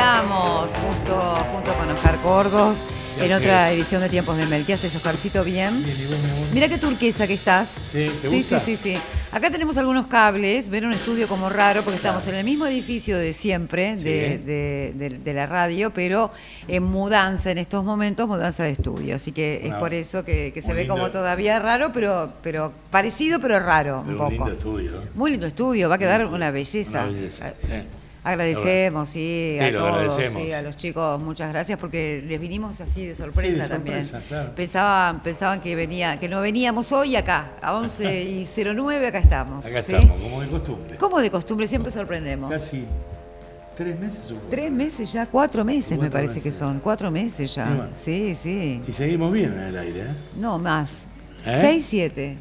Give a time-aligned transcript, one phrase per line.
[0.00, 1.14] estamos, justo
[1.52, 2.84] junto con Oscar Corgos,
[3.18, 4.66] en otra edición de Tiempos de Mel.
[4.66, 5.42] ¿Qué haces, Oscarcito?
[5.42, 5.82] ¿Bien?
[6.52, 7.72] Mira qué turquesa que estás.
[7.92, 8.58] Sí, ¿te sí, gusta?
[8.58, 9.00] sí, sí, sí.
[9.32, 13.16] Acá tenemos algunos cables, ver un estudio como raro, porque estamos en el mismo edificio
[13.18, 16.30] de siempre, de, de- de- de la radio, pero
[16.68, 19.16] en mudanza en estos momentos, mudanza de estudio.
[19.16, 21.18] Así que es por eso que, que se muy ve como lindo.
[21.18, 24.28] todavía raro, pero, pero parecido, pero raro un Pero poco.
[24.28, 24.90] un lindo estudio.
[24.92, 25.00] ¿no?
[25.14, 27.04] Muy lindo estudio, va a quedar una belleza.
[27.04, 27.72] Una belleza, sí.
[28.26, 30.42] Agradecemos, sí, Sí, a lo todos, agradecemos.
[30.42, 34.04] sí, a los chicos, muchas gracias porque les vinimos así de sorpresa, Sí, de también.
[34.04, 34.54] sorpresa, claro.
[34.56, 38.44] Pensaban, pensaban que venía, que no veníamos hoy acá, a 11 y
[38.74, 39.64] 09 acá estamos.
[39.64, 39.92] Acá ¿sí?
[39.94, 40.96] estamos, como de costumbre.
[40.96, 42.50] Como de costumbre, siempre sorprendemos.
[42.50, 42.84] Casi
[43.76, 44.18] tres meses.
[44.30, 44.40] hubo.
[44.50, 46.42] Tres meses ya, cuatro meses me parece meses.
[46.42, 47.66] que son, cuatro meses ya.
[47.66, 47.88] Bueno.
[47.94, 48.82] Sí, sí.
[48.88, 50.14] Y seguimos bien en el aire, ¿eh?
[50.36, 51.04] No, más.
[51.44, 51.58] ¿Eh?
[51.60, 52.36] Seis, siete.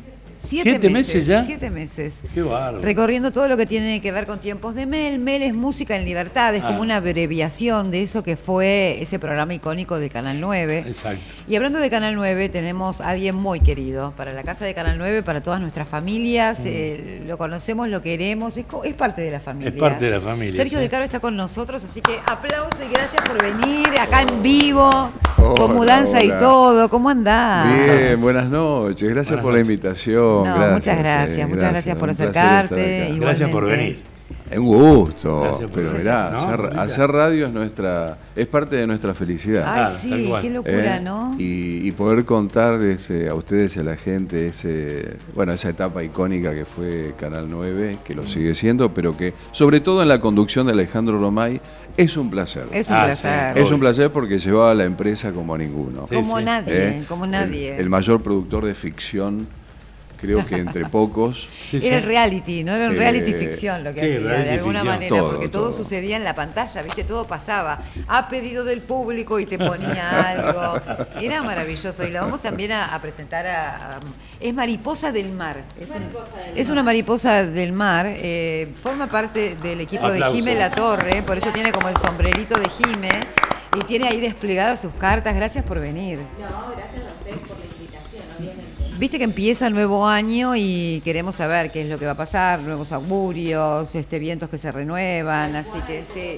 [0.46, 1.44] Siete, ¿Siete meses ya?
[1.44, 2.24] Siete meses.
[2.34, 2.80] Qué bárbaro.
[2.80, 5.20] Recorriendo todo lo que tiene que ver con tiempos de Mel.
[5.20, 6.68] Mel es música en libertad, es Ah.
[6.68, 10.84] como una abreviación de eso que fue ese programa icónico de Canal 9.
[10.88, 11.22] Exacto.
[11.48, 14.98] Y hablando de Canal 9, tenemos a alguien muy querido para la casa de Canal
[14.98, 16.64] 9, para todas nuestras familias.
[16.66, 19.72] eh, lo conocemos, lo queremos, es, es parte de la familia.
[19.72, 19.76] Mm.
[19.76, 20.84] Es parte de la familia, Sergio sí.
[20.84, 24.90] De Caro está con nosotros, así que aplauso y gracias por venir acá en vivo,
[25.36, 26.90] con Hola, mudanza y todo.
[26.90, 27.68] ¿Cómo andás?
[27.74, 29.08] Bien, buenas noches.
[29.10, 29.68] Gracias Buenas por la noches.
[30.38, 30.44] Invitación.
[30.44, 33.16] No, gracias, muchas gracias, eh, muchas gracias por acercarte.
[33.20, 34.00] Gracias por venir.
[34.50, 39.64] Es un gusto, pero mirá, ¿No, hacer, radio es nuestra, es parte de nuestra felicidad.
[39.68, 41.02] Ay, Ah, sí, qué locura, ¿eh?
[41.02, 41.36] ¿no?
[41.40, 46.04] Y, y poder contar ese- a ustedes y a la gente ese, bueno, esa etapa
[46.04, 50.20] icónica que fue Canal 9, que lo sigue siendo, pero que sobre todo en la
[50.20, 51.60] conducción de Alejandro Romay
[51.98, 52.66] es un placer.
[52.72, 53.56] Es un Ah, placer.
[53.56, 53.62] sí.
[53.64, 56.06] Es un placer porque llevaba a la empresa como a ninguno.
[56.08, 56.46] Sí, como sí.
[56.46, 57.04] nadie, ¿eh?
[57.10, 57.78] como El- nadie.
[57.78, 59.48] El, mayor productor de ficción,
[60.26, 61.48] creo que entre pocos.
[61.72, 64.86] Era reality, no era un Eh, reality ficción lo que sí, hacía, de alguna ficción.
[64.86, 65.72] manera, Todo, porque todo, todo.
[65.72, 67.04] sucedía en la pantalla, ¿viste?
[67.04, 67.80] Todo pasaba.
[68.08, 70.80] A pedido del público y te ponía algo.
[71.22, 72.04] Era maravilloso.
[72.06, 74.00] Y lo vamos también a, a presentar a, a-
[74.40, 75.62] Es Mariposa del Mar.
[75.80, 76.04] Es, un-
[76.56, 78.06] es una mariposa del mar.
[78.08, 82.58] eh, forma parte del equipo de Jime La Torre, por eso tiene como el sombrerito
[82.60, 83.10] de Jime.
[83.78, 85.36] Y tiene ahí desplegadas sus cartas.
[85.36, 86.20] Gracias por venir.
[86.40, 86.46] No,
[86.76, 88.84] gracias a ustedes por la invitación, obviamente.
[88.98, 92.18] Viste que empieza el nuevo año y queremos saber qué es lo que va a
[92.18, 96.38] pasar, nuevos augurios, este, vientos que se renuevan, así que sí.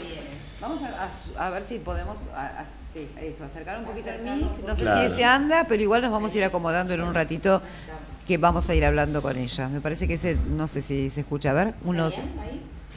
[0.59, 4.65] Vamos a, a ver si podemos a- a- sí, eso, acercar un poquito el mic.
[4.65, 5.01] No sé Claro.
[5.07, 7.61] si ese anda, pero igual nos vamos a ir acomodando en un ratito
[8.27, 9.69] que vamos a ir hablando con ella.
[9.69, 11.51] Me parece que ese, no sé si se escucha.
[11.51, 12.09] A ver, uno,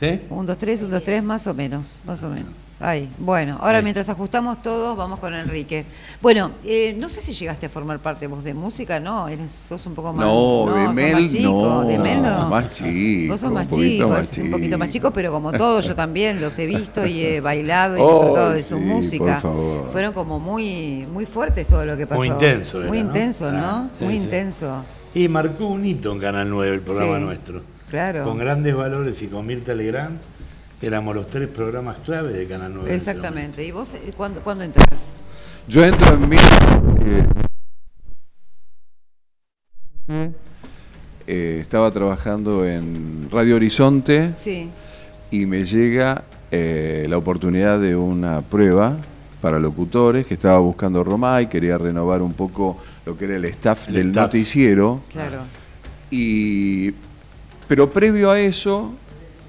[0.00, 0.22] ¿Sí?
[0.30, 2.48] un, dos, tres, un, dos, tres, más o menos, más o menos.
[2.82, 3.84] Ahí, bueno, ahora Ahí.
[3.84, 5.84] mientras ajustamos todos, vamos con Enrique.
[6.22, 9.28] Bueno, eh, no sé si llegaste a formar parte vos de música, ¿no?
[9.28, 10.24] Eres, sos un poco más.
[10.24, 12.48] No, de sos Mel más chico, no, de Mel no.
[12.48, 15.10] más chico, Vos sos un más poquito chico, más un poquito más chico.
[15.10, 18.62] pero como todo, yo también los he visto y he bailado y Oh, disfrutado de
[18.62, 19.24] su sí, música.
[19.40, 19.90] por favor.
[19.92, 22.18] Fueron como muy, muy fuertes todo lo que pasó.
[22.18, 23.06] Muy intenso era, Muy ¿no?
[23.08, 23.58] intenso, ¿no?
[23.58, 24.20] Ah, sí, muy sí.
[24.24, 24.84] intenso.
[25.14, 27.60] Y marcó un hito en Canal 9 el programa Sí, nuestro.
[27.90, 28.24] claro.
[28.24, 30.18] Con grandes valores y con Mirta Legrand
[30.82, 32.88] éramos los tres programas clave de Canal 9.
[32.90, 33.64] en ese Exactamente.
[33.64, 35.12] ¿Y vos eh, cuándo, cuándo entras?
[35.68, 36.36] Yo entro en mi.
[36.36, 37.26] eh,
[41.26, 44.68] eh, estaba trabajando en Radio Horizonte Sí.
[45.30, 48.96] y me llega eh, la oportunidad de una prueba
[49.40, 53.88] para locutores que estaba buscando Romay, quería renovar un poco lo que era el staff
[53.88, 54.24] El del staff.
[54.26, 55.00] noticiero.
[55.12, 55.42] Claro.
[56.10, 56.90] Y,
[57.68, 58.92] pero previo a eso,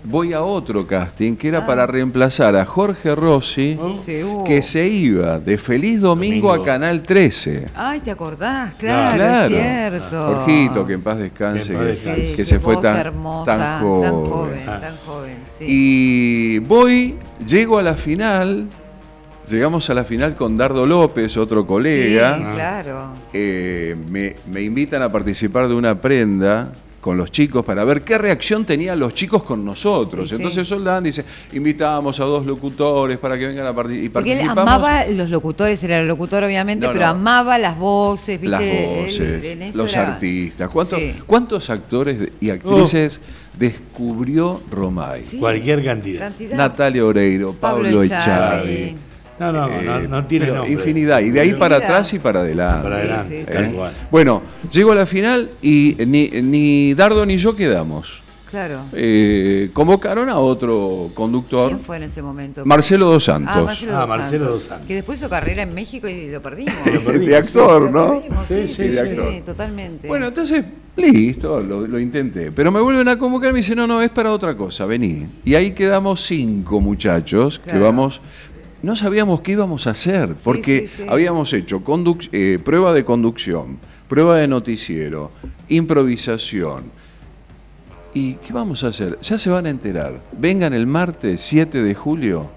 [0.04, 1.66] voy a otro casting que era Ah.
[1.66, 4.44] para reemplazar a Jorge Rossi, uh.
[4.44, 6.64] que se iba de Feliz Domingo, Domingo.
[6.64, 7.66] a Canal 13.
[7.76, 8.74] Ay, ¿te acordás?
[8.76, 9.56] Claro, Claro.
[9.56, 10.36] es cierto.
[10.36, 12.16] Jorgito, que en paz descanse, Que en paz que, descanse.
[12.22, 14.04] Sí, que qué se fue tan, hermosa, tan joven.
[14.12, 14.80] tan joven, Ah.
[14.82, 15.66] tan joven, sí.
[15.68, 17.16] Y voy,
[17.46, 18.68] llego a la final,
[19.48, 22.38] llegamos a la final con Dardo López, otro colega.
[22.38, 23.06] Sí, claro.
[23.34, 26.72] Eh, me, me invitan a participar de una prenda
[27.02, 30.30] con los chicos para ver qué reacción tenían los chicos con nosotros.
[30.30, 30.42] Sí, sí.
[30.42, 34.06] Entonces Soldán dice, invitamos a dos locutores para que vengan a participar.
[34.06, 37.12] Y Porque él participamos amaba los locutores, era el locutor obviamente, No, pero no.
[37.12, 38.52] amaba las voces, ¿viste?
[38.52, 40.70] las Él voces, en eso los era- artistas.
[40.70, 41.16] ¿Cuántos, Sí.
[41.26, 43.20] ¿Cuántos actores y actrices
[43.58, 45.22] descubrió Romay?
[45.22, 46.20] Sí, Cualquier cantidad.
[46.20, 46.56] cantidad.
[46.56, 48.96] Natalia Oreiro, Pablo, Pablo Echarri.
[49.42, 50.74] No, no, no, eh, no tiene pero nombre.
[50.74, 51.20] Infinidad.
[51.22, 52.84] Y de ahí para atrás y para adelante.
[52.84, 53.76] Para Sí, adelante, sí, sí.
[54.12, 58.22] Bueno, llego a la final y ni, ni Dardo ni yo quedamos.
[58.52, 58.82] Claro.
[58.92, 62.66] Eh, convocaron a otro conductor, ¿Quién fue en ese momento?
[62.66, 63.54] Marcelo Dos Santos.
[63.56, 64.88] Ah, Marcelo, Ah, dos, Marcelo Santos, dos Santos.
[64.88, 66.74] Que después hizo carrera en México y lo perdimos.
[66.86, 67.28] Lo perdimos.
[67.30, 68.20] de actor, Lo ¿no?
[68.20, 69.34] perdimos, sí, Sí, sí, sí, sí, de actor.
[69.46, 70.08] totalmente.
[70.08, 70.66] Bueno, entonces
[70.98, 72.52] Listo, lo, lo intenté.
[72.52, 75.26] Pero me vuelven a convocar y me dicen, no, no, es para otra cosa, vení.
[75.46, 78.22] Y ahí quedamos cinco muchachos que vamos...
[78.84, 81.06] No sabíamos qué íbamos a hacer, porque sí, sí.
[81.08, 81.84] habíamos hecho
[82.32, 85.32] eh, prueba de conducción, prueba de noticiero,
[85.70, 86.86] improvisación.
[88.14, 89.20] ¿Y qué vamos a hacer?
[89.22, 90.22] Ya se van a enterar.
[90.38, 92.50] Vengan el martes 7 de julio,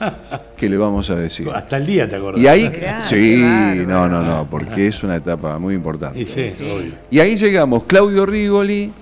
[0.56, 1.48] que le vamos a decir.
[1.50, 2.40] Hasta el día te acordás.
[2.40, 6.18] Y ahí, Mirá, sí, qué no, no, no, porque es una etapa muy importante.
[6.18, 6.92] Y sí, obvio.
[7.10, 8.92] Y ahí llegamos, Claudio Rigoli,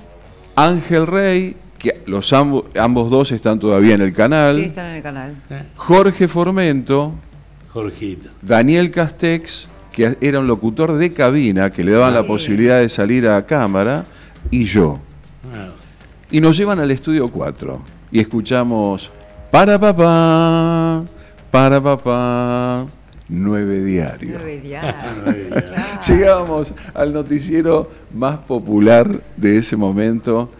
[0.56, 1.56] Ángel Rey,
[2.06, 5.34] los ambo- ambos dos están todavía en el canal, Sí, están en el canal.
[5.76, 7.12] Jorge Formento,
[7.72, 8.28] Jorgito.
[8.42, 13.28] Daniel Castex, que era un locutor de cabina, que le daban la posibilidad de salir
[13.28, 14.04] a cámara,
[14.50, 14.98] y yo.
[15.54, 15.70] Ah,
[16.30, 17.80] Y nos llevan al estudio 4
[18.10, 19.10] y escuchamos
[19.50, 21.04] para papá,
[21.50, 22.86] para papá,
[23.28, 24.34] nueve diarios.
[24.36, 24.94] Nueve diarios.
[25.24, 25.70] nueve diarios.
[25.70, 26.00] Claro.
[26.08, 30.50] Llegábamos al noticiero más popular de ese momento.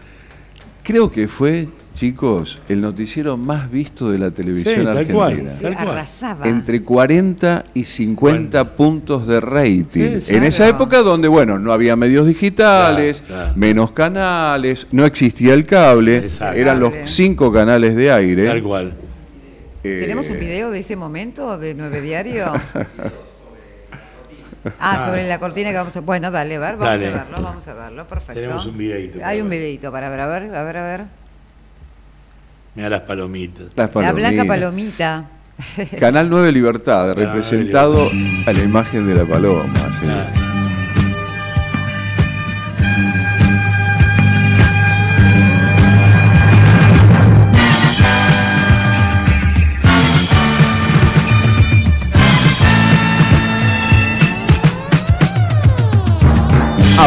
[0.85, 5.31] Creo que fue, chicos, el noticiero más visto de la televisión Sí, tal cual.
[5.33, 5.57] argentina.
[5.71, 5.89] Sí, cual.
[5.89, 6.47] arrasaba.
[6.47, 10.21] Entre 40 y 50 puntos de rating.
[10.21, 10.35] Sí.
[10.37, 13.53] En esa época donde, bueno, no había medios digitales, Claro, claro.
[13.57, 16.61] menos canales, no existía el cable, Exacto.
[16.61, 18.45] eran los cinco canales de aire.
[18.45, 18.95] Tal cual.
[19.83, 22.53] Eh, ¿Tenemos un video de ese momento de Nueve Diario?
[24.81, 26.01] Ah, sobre la cortina que vamos a...
[26.01, 27.09] Bueno, dale, a ver, vamos Dale.
[27.15, 28.41] a verlo, vamos a verlo, perfecto.
[28.41, 29.59] Tenemos un videíto para Hay un ver.
[29.59, 31.05] videito para ver, a ver, a ver, a ver.
[32.75, 33.67] Mira las palomitas.
[33.77, 34.47] las La blanca palomitas.
[34.47, 35.25] palomita.
[36.01, 38.11] Canal 9 Libertad, Canal 9 representado
[38.47, 39.93] a la imagen de la paloma.
[39.93, 40.44] sí.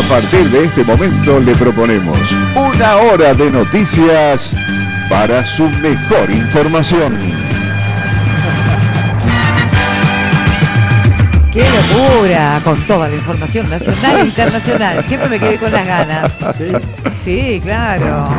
[0.10, 4.56] Partir de este momento le proponemos una hora de noticias
[5.10, 7.18] para su mejor información.
[11.52, 12.62] ¡Qué locura!
[12.64, 15.04] Con toda la información nacional e internacional.
[15.06, 16.38] Siempre me quedé con las ganas.
[17.18, 18.30] Sí, claro.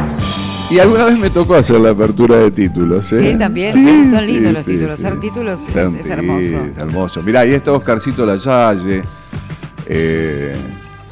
[0.71, 3.11] Y alguna vez me tocó hacer la apertura de títulos.
[3.13, 3.33] ¿eh?
[3.33, 3.73] Sí, también.
[4.11, 4.93] Son lindos los títulos.
[5.01, 6.41] Hacer títulos es- es sí, hermoso.
[6.65, 7.23] es hermoso.
[7.23, 9.03] Mirá, ahí está Oscarcito Lasalle,
[9.87, 10.57] eh,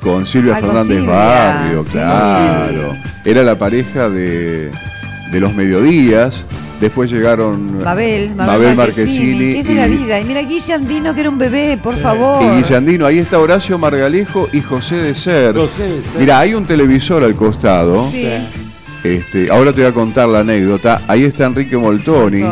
[0.07, 1.93] con Silvia Fernández Silvia, Barrio, sí.
[1.93, 2.97] claro.
[3.25, 4.71] Era la pareja de,
[5.33, 6.45] de los mediodías.
[6.81, 10.21] Después llegaron Mabel, Mabel, Marquesini, que es de la y- vida.
[10.21, 12.43] Y mira, Guille Andino, que era un bebé, por favor.
[12.43, 15.55] Y Guillandino, ahí está Horacio Margalejo y José de Ser.
[15.57, 16.21] José de Ser.
[16.21, 18.05] Mira, hay un televisor al costado.
[18.05, 18.27] Sí.
[19.03, 21.03] Este, ahora te voy a contar la anécdota.
[21.07, 22.43] Ahí está Enrique Moltoni,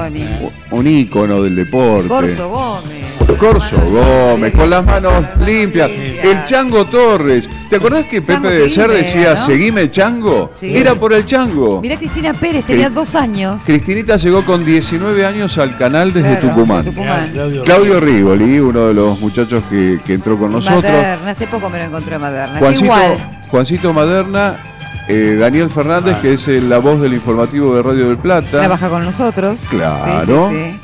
[0.70, 2.08] un ícono del deporte.
[2.08, 2.93] Corso Gómez.
[3.38, 5.12] Corso Gómez, con las manos
[5.44, 5.90] limpias.
[5.90, 7.48] El Chango Torres.
[7.68, 9.36] ¿Te acordás que Chango Pepe de Ser decía, ¿no?
[9.38, 10.50] seguime Chango?
[10.54, 10.74] Sí.
[10.76, 11.80] Era por el Chango.
[11.80, 13.62] Mira Cristina Pérez, tenía Cri- dos años.
[13.66, 16.84] Cristinita llegó con 19 años al canal desde Claro, Tucumán.
[16.84, 17.30] de Tucumán.
[17.32, 20.82] Claudio, Claudio Rigoli, uno de los muchachos que, que entró con nosotros.
[20.84, 22.58] Maderna, hace poco me lo encontré a Maderna.
[22.58, 23.40] Juancito, Igual.
[23.50, 24.56] Juancito Maderna,
[25.08, 26.22] eh, Daniel Fernández, Ah.
[26.22, 28.48] que es la voz del informativo de Radio del Plata.
[28.50, 29.66] Trabaja con nosotros.
[29.70, 29.98] Claro.
[30.02, 30.83] Sí, sí, sí.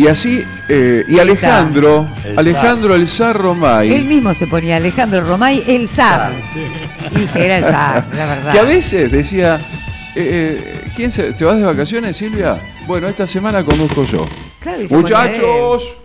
[0.00, 5.20] Y así, eh, y Alejandro, El Alejandro El Zar Romay, Él mismo se ponía Alejandro
[5.20, 6.32] Romay, el zar.
[7.14, 8.52] Y que era el zar, la verdad.
[8.52, 9.56] que a veces decía,
[10.16, 12.58] eh, eh, ¿quién se, ¿te vas de vacaciones, Silvia?
[12.86, 14.26] Bueno, esta semana conduzco yo.
[14.60, 15.98] Claro, y ¡Muchachos!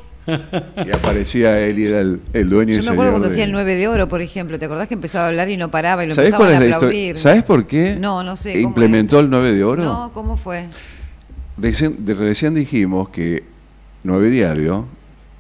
[0.86, 3.54] Y aparecía él y era el, el dueño y Yo me acuerdo cuando hacía el
[3.54, 4.60] 9 de oro, por ejemplo.
[4.60, 6.74] ¿Te acordás que empezaba a hablar y no paraba y lo ¿Sabés empezaban cuál es
[6.74, 7.18] a aplaudir?
[7.18, 7.96] ¿Sabés por qué?
[7.98, 8.56] No, no sé.
[8.56, 9.24] ¿cómo Implementó es?
[9.24, 9.84] el 9 de oro.
[9.86, 10.66] No, ¿cómo fue?
[11.58, 13.55] Recién, de- recién dijimos que
[14.06, 14.86] 9 Diario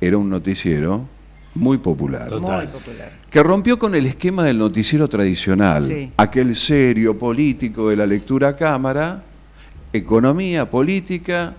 [0.01, 1.07] era un noticiero
[1.53, 2.29] muy popular.
[2.29, 2.63] Total.
[2.65, 3.12] Muy popular.
[3.29, 6.12] Que rompió con el esquema del noticiero tradicional, Sí.
[6.17, 9.24] aquel serio político de la lectura a cámara,
[9.93, 11.53] economía, política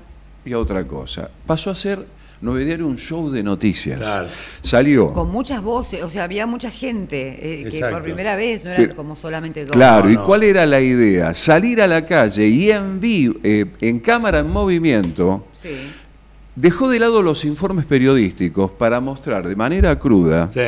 [0.44, 1.30] y a otra cosa.
[1.46, 2.04] Pasó a ser
[2.40, 3.98] 9 Diario un show de noticias.
[3.98, 4.28] Claro.
[4.60, 5.12] Salió.
[5.12, 8.82] Con muchas voces, o sea, había mucha gente eh, que por primera vez no eran
[8.84, 9.72] Pero- como solamente dos.
[9.72, 10.24] Claro, No, ¿y no.
[10.26, 11.32] cuál era la idea?
[11.34, 15.70] Salir a la calle y en vivo, eh, en cámara en movimiento, Sí.
[16.56, 20.60] Dejó de lado los informes periodísticos para mostrar de manera cruda Sí.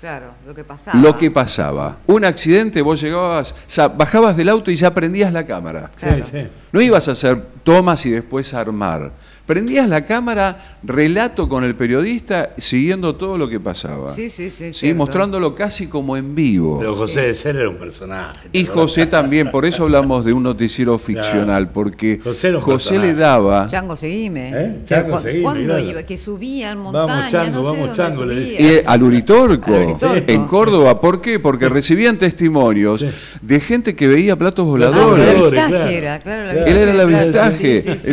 [0.00, 0.98] Claro, lo que pasaba.
[0.98, 1.98] lo que pasaba.
[2.06, 3.54] Un accidente, vos llegabas,
[3.98, 5.90] bajabas del auto y ya prendías la cámara.
[5.94, 6.24] Claro.
[6.24, 6.46] Sí, sí.
[6.72, 9.12] No ibas a hacer tomas y después armar.
[9.50, 14.12] Prendías la cámara, relato con el periodista, siguiendo todo lo que pasaba.
[14.12, 14.66] Sí, sí, sí.
[14.72, 14.98] Sí, cierto.
[14.98, 16.78] mostrándolo casi como en vivo.
[16.78, 18.48] Pero José de Ser era un personaje.
[18.48, 18.64] ¿te Y?
[18.64, 22.20] José también, por eso hablamos de un noticiero ficcional, porque
[22.60, 23.66] José le daba...
[23.66, 24.52] Chango, seguime.
[24.54, 24.76] ¿Eh?
[24.84, 25.84] Chango, Cu- seguime, ¿Cuándo claro.
[25.84, 26.02] iba?
[26.04, 28.82] Que subían Vamos, montaña, Chango, no sé vamos, dónde Chango, le decía.
[28.86, 31.00] Al Uritorco, en Córdoba.
[31.00, 31.40] ¿Por qué?
[31.40, 33.08] Porque recibían testimonios Sí.
[33.42, 35.28] de gente que veía platos Ah, el voladores.
[35.28, 35.86] Avistaje claro.
[35.90, 36.50] era, claro.
[36.50, 36.70] el Claro.
[36.70, 38.10] Él era el avistaje, sí, sí, sí.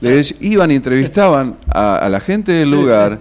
[0.10, 3.18] Entonces iban, entrevistaban a, a la gente del lugar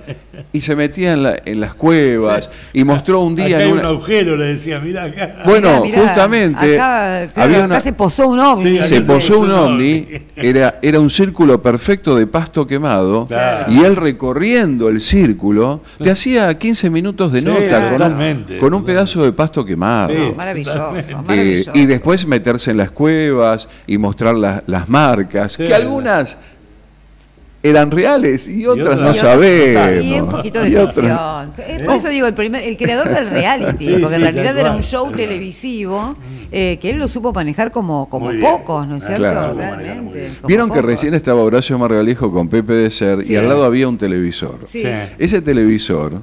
[0.53, 3.73] y se metían en, la- en las cuevas y mostró un Acá día hay en
[3.73, 5.35] un agujero, le decía, mirá acá.
[5.45, 8.77] Bueno, Mirá, mirá, justamente Acá, claro, había acá una- se posó un ovni.
[8.77, 13.71] Sí, se acá posó un ovni, era, era un círculo perfecto de pasto quemado, Claro.
[13.71, 18.73] y él recorriendo el círculo, te hacía 15 minutos de Sí, nota con, un, con
[18.73, 20.09] un pedazo de pasto quemado.
[20.09, 20.33] Sí.
[20.35, 21.71] Maravilloso, Eh, maravilloso.
[21.73, 25.65] y después meterse en las cuevas y mostrar la- las marcas, Sí.
[25.65, 26.37] que algunas
[27.61, 30.05] eran reales y otras, otras- no Y sabemos.
[30.05, 31.51] Y un poquito de ficción.
[31.57, 34.71] Eh, Por eso digo, el, primer, el creador del reality, Sí, porque en realidad era
[34.71, 36.15] un show televisivo
[36.51, 39.23] eh, que él lo supo manejar como, como pocos, ¿no es cierto?
[39.23, 39.53] claro.
[39.55, 40.29] Realmente.
[40.47, 43.33] Vieron que recién estaba Horacio Margalejo con Pepe de Ser Sí.
[43.33, 44.59] y al lado había un televisor.
[44.65, 44.81] Sí.
[44.83, 44.89] Sí.
[45.17, 46.21] Ese televisor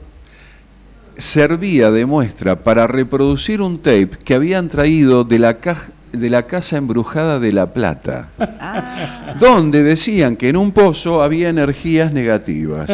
[1.16, 6.46] servía de muestra para reproducir un tape que habían traído de la, caja- de la
[6.46, 12.90] casa embrujada de La Plata, Ah, donde decían que en un pozo había energías negativas.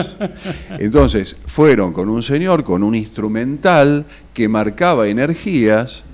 [0.78, 6.04] Entonces fueron con un señor, con un instrumental que marcaba energías,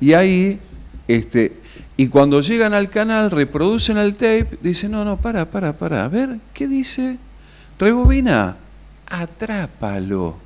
[0.00, 0.60] y ahí,
[1.08, 1.52] este,
[1.96, 6.08] y cuando llegan al canal, reproducen el tape, dicen, no, no, para, para, para, a
[6.08, 7.18] ver, ¿qué dice?
[7.78, 8.56] Rebobina,
[9.08, 10.36] atrápalo,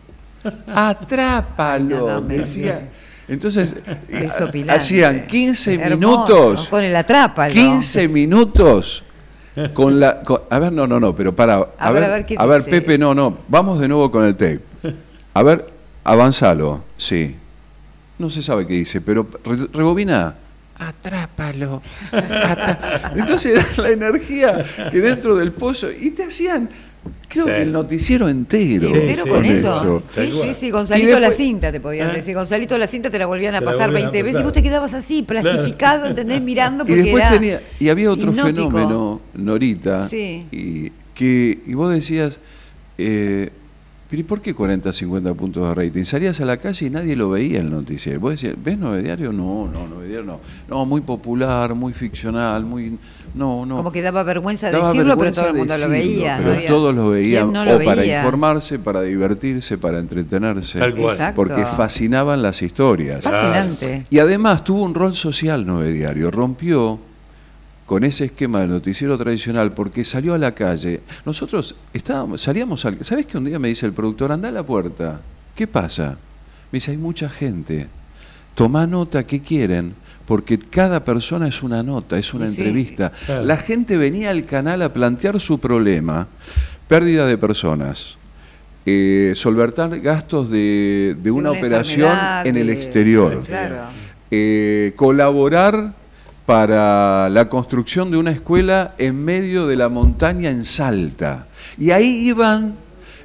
[0.66, 2.88] atrápalo, decía.
[3.28, 3.76] Entonces,
[4.68, 7.52] hacían 15 Hermoso, minutos, Con el atrápalo.
[7.54, 9.04] 15 minutos
[9.74, 10.20] con la...
[10.22, 12.46] con- a ver, no, no, no, pero para, a, A ver, a ver qué a
[12.46, 12.64] ver.
[12.64, 14.60] Pepe, no, no, vamos de nuevo con el tape.
[15.34, 15.68] A ver,
[16.04, 17.36] avanzalo, sí.
[18.18, 20.36] No se sabe qué dice, pero re- rebobina.
[20.78, 21.82] Atrápalo.
[22.10, 25.88] atra- Entonces la energía que dentro del pozo.
[25.92, 26.68] Y te hacían,
[27.28, 27.50] creo Sí.
[27.52, 28.88] que el noticiero entero.
[28.88, 30.02] Sí, Entero sí, con eso.
[30.08, 30.70] Sí, sí, sí.
[30.70, 32.14] Gonzalito Y después- la cinta te podían ¿Eh?
[32.16, 32.34] decir.
[32.34, 34.52] Gonzalito la cinta te la volvían a Te pasar volvían a 20 veces y vos
[34.52, 36.40] te quedabas así, plastificado, ¿entendés?
[36.42, 38.70] Mirando Y porque después era tenía, y había otro hipnótico.
[38.70, 40.46] fenómeno, Norita, Sí.
[40.52, 42.38] y, que, y vos decías,
[42.98, 43.50] eh,
[44.12, 46.04] pero ¿y por qué 40, 50 puntos de rating?
[46.04, 48.20] Salías a la calle y nadie lo veía el noticiero.
[48.20, 49.32] Vos decías, ¿ves Nueve Diario?
[49.32, 50.40] No, no, Nueve Diario no.
[50.68, 52.98] No, muy popular, muy ficcional, muy...
[53.34, 53.78] No, no.
[53.78, 56.36] Como que daba vergüenza Daba decirlo, vergüenza pero todo el mundo lo veía.
[56.36, 58.18] Pero no todos lo veían, ¿Quién no lo o para veía?
[58.18, 60.78] informarse, para divertirse, para entretenerse.
[60.78, 61.12] Tal cual.
[61.14, 61.36] Exacto.
[61.36, 63.22] Porque fascinaban las historias.
[63.22, 64.04] Fascinante.
[64.10, 66.98] Y además tuvo un rol social Nueve Diario, rompió
[67.86, 71.00] con ese esquema del noticiero tradicional porque salió a la calle.
[71.26, 73.04] Nosotros estábamos, salíamos al...
[73.04, 75.20] ¿Sabes que un día me dice el productor, anda a la puerta?
[75.54, 76.16] ¿Qué pasa?
[76.70, 77.88] Me dice, hay mucha gente.
[78.54, 79.94] Toma nota, ¿qué quieren?
[80.26, 82.60] Porque cada persona es una nota, es una sí.
[82.62, 83.12] entrevista.
[83.26, 83.44] Claro.
[83.44, 86.28] La gente venía al canal a plantear su problema.
[86.88, 88.16] Pérdida de personas.
[88.86, 93.76] eh, solventar gastos de, de una, operación en el exterior Claro.
[94.30, 95.94] eh, colaborar
[96.46, 101.46] para la construcción de una escuela en medio de la montaña en Salta.
[101.78, 102.76] Y ahí iban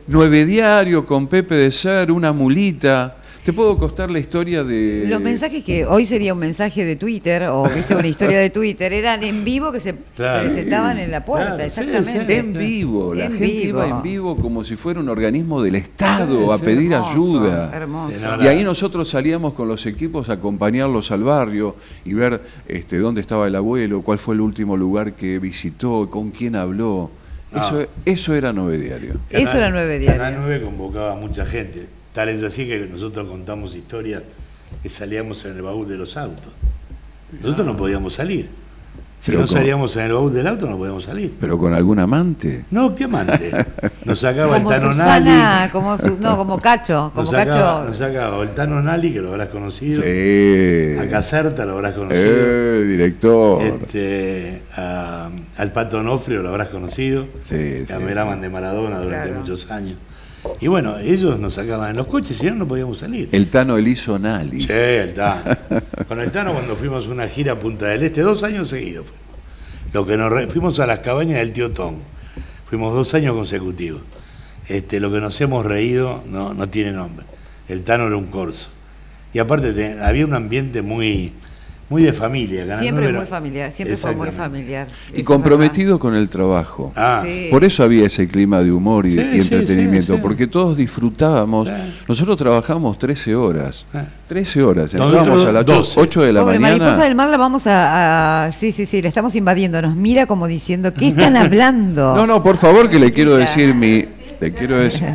[0.08, 3.17] nueve diarios con Pepe de Ser, una mulita.
[3.48, 5.06] Te puedo costar la historia de...
[5.08, 8.92] Los mensajes que hoy sería un mensaje de Twitter o viste una historia de Twitter
[8.92, 10.44] eran en vivo que se Claro.
[10.44, 12.38] presentaban en la puerta, Claro, sí, exactamente.
[12.40, 13.86] En vivo, la En gente vivo.
[13.86, 17.72] iba en vivo como si fuera un organismo del Estado Sí, a pedir Hermoso, ayuda.
[17.74, 18.44] Hermoso.
[18.44, 23.22] Y ahí nosotros salíamos con los equipos a acompañarlos al barrio y ver este, dónde
[23.22, 27.12] estaba el abuelo, cuál fue el último lugar que visitó, con quién habló.
[27.54, 27.62] No.
[27.62, 29.14] Eso, eso era Nueve Diario.
[29.30, 30.22] Eso era Nueve Diario.
[30.22, 31.96] Canal 9 convocaba a mucha gente.
[32.18, 34.24] Tal es así que nosotros contamos historias
[34.82, 36.52] que salíamos en el baúl de los autos.
[37.44, 38.50] Nosotros no podíamos salir.
[39.22, 41.36] Si Pero no salíamos en el baúl del auto, no podíamos salir.
[41.40, 42.66] Pero con algún amante.
[42.72, 43.52] No, qué amante.
[44.04, 45.20] Nos sacaba Como el Tano Susana,
[45.60, 45.72] Nali.
[45.72, 47.88] como su, no, como Cacho, como Nos sacaba, Cacho.
[47.90, 50.02] nos sacaba el Tano Nali, que lo habrás conocido.
[50.02, 50.96] Sí.
[51.00, 52.26] A Caserta lo habrás conocido.
[52.28, 53.62] Eh, director.
[53.62, 57.28] Este, a- al Pato Onofrio lo habrás conocido.
[57.42, 57.86] Sí, sí.
[57.88, 59.40] Cameraman de Maradona durante Claro.
[59.42, 59.98] muchos años.
[60.60, 63.30] Y bueno, ellos nos sacaban en los coches, si no, no podíamos salir.
[63.32, 64.62] El Tano Eliso Nali.
[64.64, 65.44] Sí, el Tano.
[66.08, 69.06] Con el Tano cuando fuimos a una gira a Punta del Este, dos años seguidos
[69.06, 69.26] fuimos.
[69.94, 71.96] Lo que nos re- fuimos a las cabañas del tío Tom.
[72.70, 74.02] Fuimos dos años consecutivos.
[74.68, 77.26] Este, lo que nos hemos reído no, no tiene nombre.
[77.70, 78.70] El Tano era un corso.
[79.34, 81.34] Y aparte te- había un ambiente muy,
[81.90, 82.64] muy de familia.
[82.66, 84.88] Canal Siempre 9 muy familiar, siempre fue muy familiar.
[85.16, 86.92] Y comprometido con el trabajo.
[86.96, 87.48] Ah, Sí.
[87.50, 90.22] Por eso había ese clima de humor y, Sí, y entretenimiento, sí, sí.
[90.22, 91.70] porque todos disfrutábamos.
[92.08, 93.86] Nosotros trabajamos 13 horas.
[93.92, 93.98] Sí.
[94.28, 94.94] 13 horas.
[94.94, 96.00] Nosotros Entrábamos a las 12.
[96.00, 96.78] 8 de la Pobre mañana.
[96.84, 99.82] Mariposa del Mar la vamos a, a- Sí, sí, sí, le estamos invadiendo.
[99.82, 102.16] Nos mira como diciendo, ¿qué están hablando?
[102.16, 104.06] No, no, por favor, que le quiero decir mi.
[104.40, 105.08] Le quiero decir.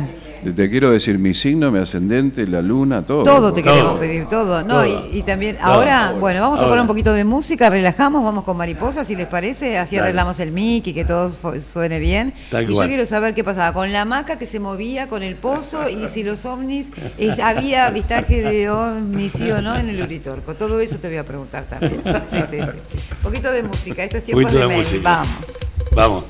[0.51, 3.23] Te quiero decir mi signo, mi ascendente, la luna, todo.
[3.23, 3.71] Todo te Todo.
[3.73, 4.63] queremos pedir, todo.
[4.63, 5.65] No, y, y también, Todo.
[5.65, 9.27] ahora, bueno, vamos a poner un poquito de música, relajamos, vamos con mariposa, si les
[9.27, 10.07] parece, así Dale.
[10.09, 12.33] arreglamos el mic y que todo suene bien.
[12.51, 15.35] Tal y yo quiero saber qué pasaba con la hamaca que se movía, con el
[15.35, 20.01] pozo, y si los ovnis, eh, había avistaje de ovnis, sí o no, en el
[20.01, 20.53] Uritorco.
[20.55, 22.01] Todo eso te voy a preguntar también.
[22.29, 22.99] Sí, sí, sí.
[23.17, 24.99] Un poquito de música, esto es tiempo Poquito de, de.
[24.99, 25.29] Vamos.
[25.95, 26.23] Vamos.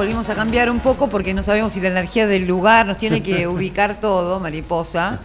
[0.00, 3.22] Volvimos a cambiar un poco porque no sabemos si la energía del lugar nos tiene
[3.22, 5.20] que ubicar todo, mariposa.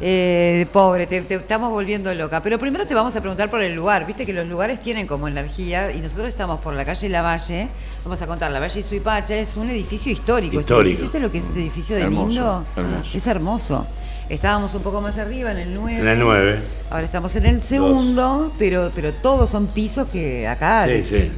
[0.00, 2.40] Eh, pobre, te, te estamos volviendo loca.
[2.40, 5.26] Pero primero te vamos a preguntar por el lugar, viste que los lugares tienen como
[5.26, 7.66] energía y nosotros estamos por la calle Lavalle,
[8.04, 10.60] vamos a contar, la Valle Suipacha es un edificio histórico.
[10.60, 11.02] Histórico.
[11.02, 12.64] ¿Viste lo que es este edificio de hermoso.
[13.12, 13.84] Es hermoso.
[14.28, 15.98] Estábamos un poco más arriba, en el 9.
[16.02, 16.60] En el 9.
[16.90, 21.32] Ahora estamos en el segundo, pero pero todos son pisos que acá Sí, sí.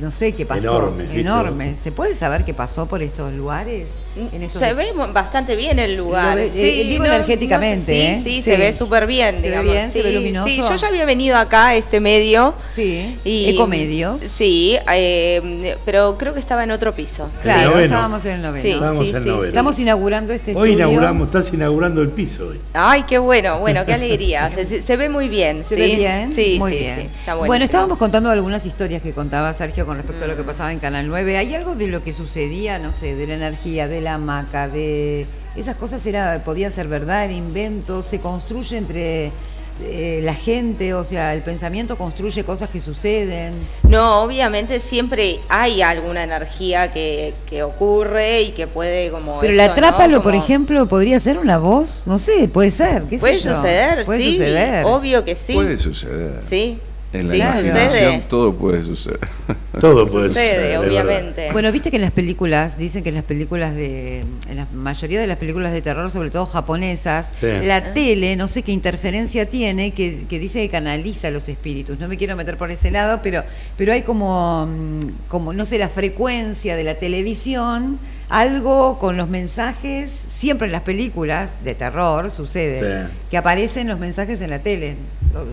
[0.00, 0.60] No sé qué pasó.
[0.60, 1.20] Enormes, ¿viste?
[1.20, 1.78] Enormes.
[1.78, 3.88] ¿Se puede saber qué pasó por estos lugares?
[4.32, 6.36] En estos- Se ve bastante bien el lugar.
[6.36, 8.20] Ve- sí, eh, digo energéticamente, sí, ¿eh?
[8.22, 8.42] sí, Sí.
[8.42, 9.72] se ve súper bien, ¿Se ve digamos.
[9.74, 10.48] ve Sí, luminoso?
[10.48, 12.54] Sí, yo ya había venido acá a este medio.
[12.74, 14.20] Sí, Y, ecomedios.
[14.22, 17.30] Sí, eh, pero creo que estaba en otro piso.
[17.40, 17.84] Claro, noveno.
[17.84, 18.62] estábamos en el noveno.
[18.62, 19.42] Sí, Estábamos sí, en sí, noveno.
[19.42, 19.48] sí.
[19.48, 20.72] Estamos inaugurando este Hoy estudio.
[20.88, 22.60] inauguramos, estás inaugurando el piso hoy.
[22.74, 24.50] Ay, qué bueno, bueno, qué alegría.
[24.50, 25.64] Se, ve muy bien.
[25.64, 25.80] ¿Se ¿sí?
[25.80, 26.32] ve bien?
[26.32, 26.94] Sí, Muy sí, bien.
[26.96, 27.08] sí.
[27.20, 27.64] Está bueno, buenísimo.
[27.64, 31.06] estábamos contando algunas historias que contaba Sergio con respecto a lo que pasaba en Canal
[31.08, 31.36] 9.
[31.36, 35.26] ¿Hay algo de lo que sucedía, no sé, de la energía, de la hamaca, de
[35.56, 39.32] esas cosas era podían ser verdad, era invento, se construye entre
[39.80, 43.52] eh, la gente, o sea, el pensamiento construye cosas que suceden.
[43.84, 49.38] No, obviamente siempre hay alguna energía que, que ocurre y que puede como...
[49.40, 49.74] Pero eso, la ¿no?
[49.74, 53.04] trápalo, por Como- ejemplo, podría ser una voz, no sé, puede ser.
[53.04, 53.54] ¿qué sé Puede yo?
[53.54, 54.32] suceder, Puede sí.
[54.32, 54.84] suceder.
[54.84, 55.54] Obvio que sí.
[55.54, 56.38] Puede suceder.
[56.40, 56.78] Sí.
[57.10, 58.24] En la Sí, imaginación sucede.
[58.28, 59.18] todo puede suceder.
[59.80, 61.52] Todo puede Sucede, suceder, obviamente.
[61.52, 65.20] Bueno, viste que en las películas, dicen que en las películas de, en la mayoría
[65.20, 67.46] de las películas de terror, sobre todo japonesas, Sí.
[67.64, 71.98] la tele, no sé qué interferencia tiene, que, que dice que canaliza los espíritus.
[71.98, 73.42] No me quiero meter por ese lado, pero,
[73.76, 77.98] pero hay como, mm, como, no sé, la frecuencia de la televisión,
[78.30, 83.12] algo con los mensajes, siempre en las películas de terror sucede, Sí.
[83.30, 84.96] que aparecen los mensajes en la tele.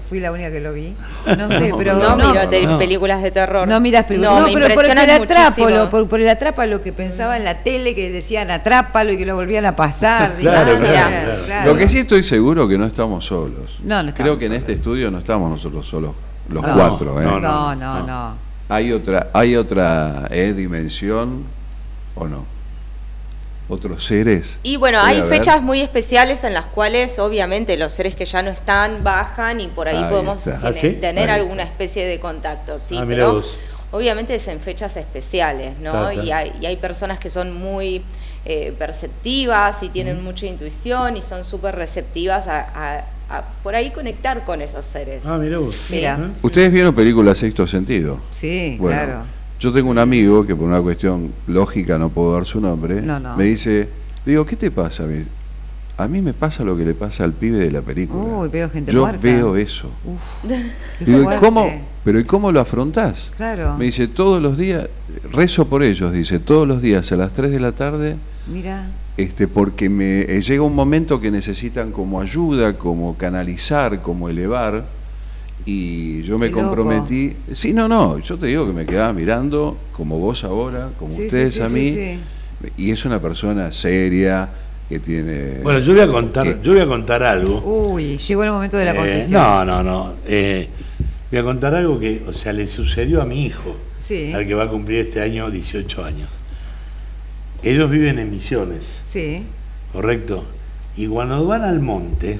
[0.10, 0.94] Fui la única que lo vi.
[1.38, 2.78] No sé, pero no, no, miro te- no.
[2.78, 3.68] películas de terror.
[3.68, 4.34] no miras películas.
[4.34, 5.90] No, No, me pero por el muchísimo.
[5.92, 9.26] por, por el atrapa lo que pensaba en la tele que decían atrápalo y que
[9.26, 10.34] lo volvían a pasar.
[10.40, 11.74] Claro, claro, mira, claro.
[11.74, 13.80] Lo que sí estoy seguro que no estamos solos.
[13.84, 16.12] No, no estamos Creo que en este estudio no estamos nosotros solos,
[16.50, 17.22] los No, cuatro.
[17.22, 17.26] ¿eh?
[17.26, 18.08] No, No, no, no.
[18.08, 18.36] no.
[18.70, 20.54] Hay otra, hay otra ¿eh?
[20.56, 21.44] dimensión
[22.16, 22.55] o no.
[23.68, 24.60] Otros seres.
[24.64, 25.38] Y bueno, hay haber.
[25.40, 29.68] fechas muy especiales en las cuales obviamente los seres que ya no están bajan y
[29.68, 30.48] por ahí, Ahí podemos.
[30.48, 30.92] ¿Ah, sí?
[31.02, 33.46] tener Ahí alguna especie de contacto, sí, Ah, mirá pero vos.
[33.92, 35.92] obviamente es en fechas especiales, ¿no?
[35.92, 36.24] Claro, claro.
[36.28, 38.04] Y, hay, y hay personas que son muy
[38.46, 43.90] eh, perceptivas y tienen mucha intuición y son súper receptivas a, a- a por ahí
[43.90, 45.24] conectar con esos seres.
[45.26, 45.76] Ah, mirá vos.
[45.90, 46.30] Mira.
[46.44, 48.20] ¿Ustedes vieron películas Sexto Sentido?
[48.30, 49.24] Sí, Bueno, claro.
[49.60, 53.02] Yo tengo un amigo que por una cuestión lógica no puedo dar su nombre.
[53.02, 53.36] No, no.
[53.38, 53.88] Me dice,
[54.26, 55.06] digo, ¿qué te pasa?
[55.98, 58.22] A mí me pasa lo que le pasa al pibe de la película.
[58.22, 59.22] Uy, veo gente yo muerta.
[59.22, 59.90] veo eso.
[60.04, 60.52] Uf,
[61.00, 61.72] Digo, ¿y cómo,
[62.04, 63.32] pero ¿y cómo lo afrontás?
[63.38, 63.78] Claro.
[63.78, 64.88] Me dice, todos los días,
[65.32, 68.88] rezo por ellos, dice, todos los días a las 3 de la tarde, Mira,
[69.18, 74.84] este, porque me eh, llega un momento que necesitan como ayuda, como canalizar, como elevar,
[75.66, 76.64] y yo me Qué loco.
[76.68, 77.34] comprometí.
[77.54, 81.26] Sí, no, no, yo te digo que me quedaba mirando, como vos ahora, como Sí,
[81.26, 82.20] ustedes sí, a sí, mí, sí.
[82.78, 84.50] y es una persona seria,
[84.88, 85.62] que tiene...
[85.64, 87.60] Bueno, yo voy a contar, yo voy a contar algo.
[87.94, 89.42] uy, llegó el momento de la Eh, confesión.
[89.42, 90.14] no, no, no.
[90.28, 90.68] eh,
[91.32, 94.32] voy a contar algo que, o sea, le sucedió a mi hijo, Sí.
[94.34, 96.30] al que va a cumplir este año 18 años.
[97.64, 99.42] Ellos viven en Misiones, Sí.
[99.92, 100.46] ¿correcto?
[100.96, 102.40] Y cuando van al monte,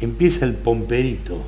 [0.00, 1.42] empieza el pomperito.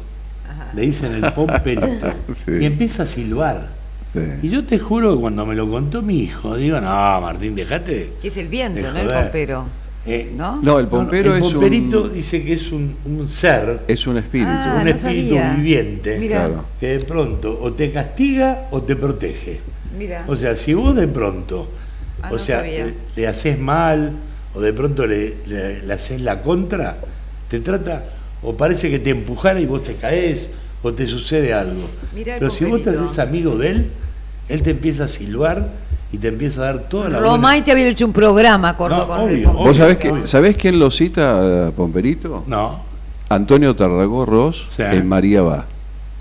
[0.56, 0.70] Ajá.
[0.74, 1.86] Le dicen el pomperito.
[2.34, 2.50] Sí.
[2.60, 3.68] Y empieza a silbar.
[4.12, 4.20] Sí.
[4.42, 8.10] Y yo te juro que cuando me lo contó mi hijo, digo, no, Martín, dejate.
[8.22, 9.22] Que es el viento, no el joder".
[9.22, 9.64] pompero.
[10.06, 10.60] Eh, ¿No?
[10.62, 14.16] No, el pompero el es pomperito un, dice que es un, un ser, es un
[14.18, 14.50] espíritu.
[14.52, 15.52] Ah, un no espíritu sabía.
[15.54, 16.26] viviente.
[16.28, 16.64] Claro.
[16.78, 19.58] que de pronto o te castiga o te protege.
[19.98, 20.24] Mira.
[20.28, 21.68] O sea, si vos de pronto,
[22.22, 22.86] Ah, o no sea, sabía.
[22.86, 24.12] le, le haces mal
[24.54, 26.96] o de pronto le, le- le haces la contra,
[27.50, 28.04] te trata,
[28.42, 30.50] o parece que te empujara y vos te caes,
[30.82, 31.88] o te sucede algo.
[32.14, 33.90] Pero si vos te haces amigo de él,
[34.48, 35.68] él te empieza a silbar
[36.12, 39.06] y te empieza a dar toda la Romay te había hecho un programa, corto No,
[39.08, 39.66] con el obvio, pompero.
[39.68, 40.20] ¿Vos sabés, obvio.
[40.20, 42.28] que, sabés quién lo cita, Pomperito?
[42.42, 42.80] buena- No,
[43.28, 44.82] Antonio Tarragorros Sí.
[44.82, 45.64] en María Va.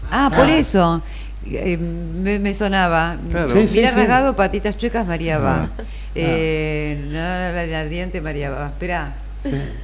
[0.10, 0.58] Ah, por Ah.
[0.58, 1.02] eso.
[1.48, 3.18] Eh, me, me sonaba.
[3.30, 3.52] Claro.
[3.68, 3.96] Sí, Mira sí.
[3.98, 5.70] rasgado, patitas chuecas, María va.
[5.78, 5.84] Ah.
[6.16, 8.68] Eh, la, la, la ardiente, María va.
[8.68, 9.14] Espera.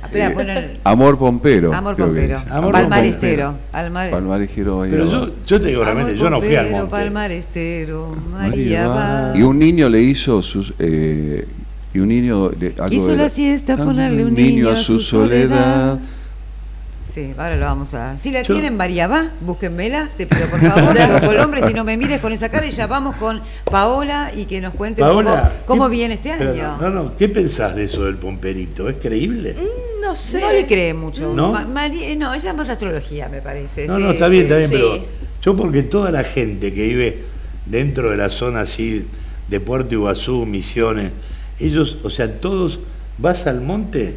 [0.04, 1.74] Espera, pon el- Amor Pompero.
[1.74, 2.38] Amor Pompero.
[2.50, 3.56] Amor Palmarestero.
[3.71, 6.89] Palmarestero pero yo, yo te digo realmente, yo no fui al monte.
[6.91, 8.95] Palmarestero, María María Va.
[9.32, 9.38] va.
[9.38, 10.74] Y un niño le hizo sus.
[10.80, 11.45] eh,
[11.93, 12.45] y un niño.
[12.45, 15.50] algo Quiso de la siesta ponerle un niño a a su su soledad.
[15.50, 16.00] soledad.
[17.13, 18.17] Sí, ahora lo vamos a.
[18.17, 20.93] Si la Yo- tienen, María va, búsquenmela, te pido por favor.
[20.97, 24.45] Digo, Colombre, si no me mires con esa cara, y ya vamos con Paola y
[24.45, 26.78] que nos cuente Paola, cómo, cómo ¿qué- viene este pero año.
[26.80, 28.88] No, no, ¿qué pensás de eso del pomperito?
[28.88, 29.56] ¿Es creíble?
[30.02, 30.39] No sé.
[30.39, 31.34] No le cree mucho.
[31.34, 31.52] ¿No?
[31.52, 33.88] Ma- Mari- eh, no, ella es más astrología, me parece.
[33.88, 34.76] No, sí, no, está bien, está bien, sí.
[34.76, 35.06] pero
[35.43, 37.24] yo porque toda la gente que vive
[37.65, 39.06] dentro de la zona así
[39.50, 41.12] de Puerto Iguazú, Misiones,
[41.60, 42.80] ellos, o sea, todos
[43.17, 44.15] vas al monte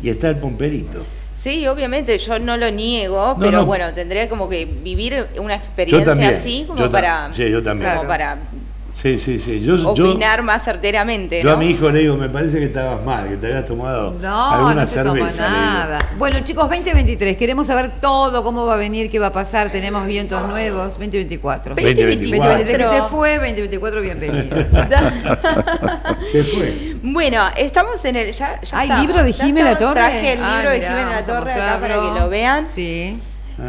[0.00, 1.04] y está el pomperito.
[1.46, 3.66] Sí, obviamente, yo no lo niego, No, pero no.
[3.66, 7.94] bueno, tendría como que vivir una experiencia así como yo para, Sí, yo también.
[7.94, 8.36] como para
[9.00, 9.60] Sí, sí, sí.
[9.60, 11.58] Yo, yo, opinar más certeramente, yo a ¿no?
[11.58, 14.74] mi hijo le digo, me parece que estabas mal, que te habías tomado No, alguna
[14.74, 15.44] no se cerveza.
[15.44, 15.98] toma nada.
[16.16, 19.70] Bueno, chicos, 2023, queremos saber todo, cómo va a venir, qué va a pasar.
[19.70, 21.74] Tenemos vientos nuevos, 2024.
[21.74, 22.48] 2024.
[22.54, 24.72] 2023 que se fue, 2024 bienvenidos.
[26.32, 26.96] Se fue.
[27.02, 28.32] Bueno, estamos en el.
[28.32, 29.78] Ya, ya ¿Hay estamos, libro de estamos.
[29.78, 29.94] Torre?
[29.94, 32.28] Traje el Ah, libro de mirá, Jimé La vamos a Torre acá para que lo
[32.28, 32.68] vean.
[32.68, 33.20] Sí.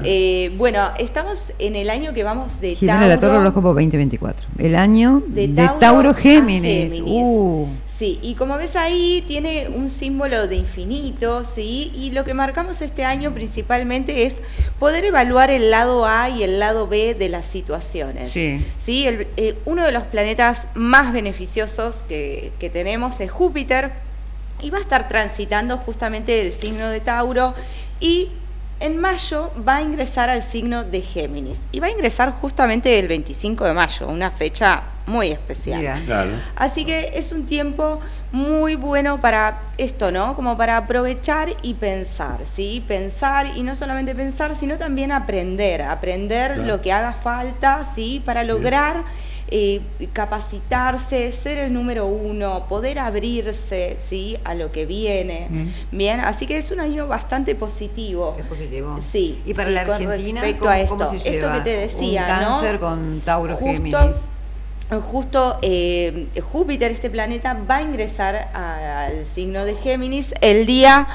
[0.04, 3.08] Eh, bueno, estamos en el año que vamos de Jimena Tauro.
[3.16, 4.48] La Torre Horóscopo 2024.
[4.60, 6.94] El año de, de Tauro, Géminis.
[6.94, 7.02] Géminis.
[7.26, 7.68] Uh.
[7.98, 11.92] Sí, y como ves ahí tiene un símbolo de infinito, ¿sí?
[11.96, 14.40] Y lo que marcamos este año principalmente es
[14.78, 18.30] poder evaluar el lado A y el lado B de las situaciones.
[18.30, 18.64] Sí.
[18.78, 19.08] ¿sí?
[19.08, 23.92] El- eh, uno de los planetas más beneficiosos que, que tenemos es Júpiter
[24.62, 27.56] y va a estar transitando justamente el signo de Tauro
[28.00, 28.28] y
[28.80, 33.08] En mayo va a ingresar al signo de Géminis y va a ingresar justamente el
[33.08, 36.00] 25 de mayo, una fecha muy especial.
[36.06, 36.30] Claro.
[36.56, 38.00] Así que es un tiempo
[38.32, 40.36] muy bueno para esto, ¿no?
[40.36, 42.84] Como para aprovechar y pensar, ¿sí?
[42.88, 46.68] Pensar y no solamente pensar, sino también aprender, aprender Claro.
[46.68, 48.22] lo que haga falta, ¿sí?
[48.26, 49.04] Para lograr
[49.50, 49.82] eh,
[50.14, 54.38] capacitarse, ser el número uno, poder abrirse, ¿sí?
[54.44, 55.48] A lo que viene.
[55.92, 58.36] Bien, así que es un año bastante positivo.
[58.40, 58.98] Es positivo.
[59.02, 59.42] Sí.
[59.46, 62.40] Y para sí, la Argentina, respecto ¿cómo, a esto, cómo se esto que te decía,
[62.62, 62.80] Un ¿no?
[62.80, 64.18] con Tauro Justo- Géminis.
[65.12, 71.08] Justo eh, Júpiter, este planeta, va a ingresar al signo de Géminis el día,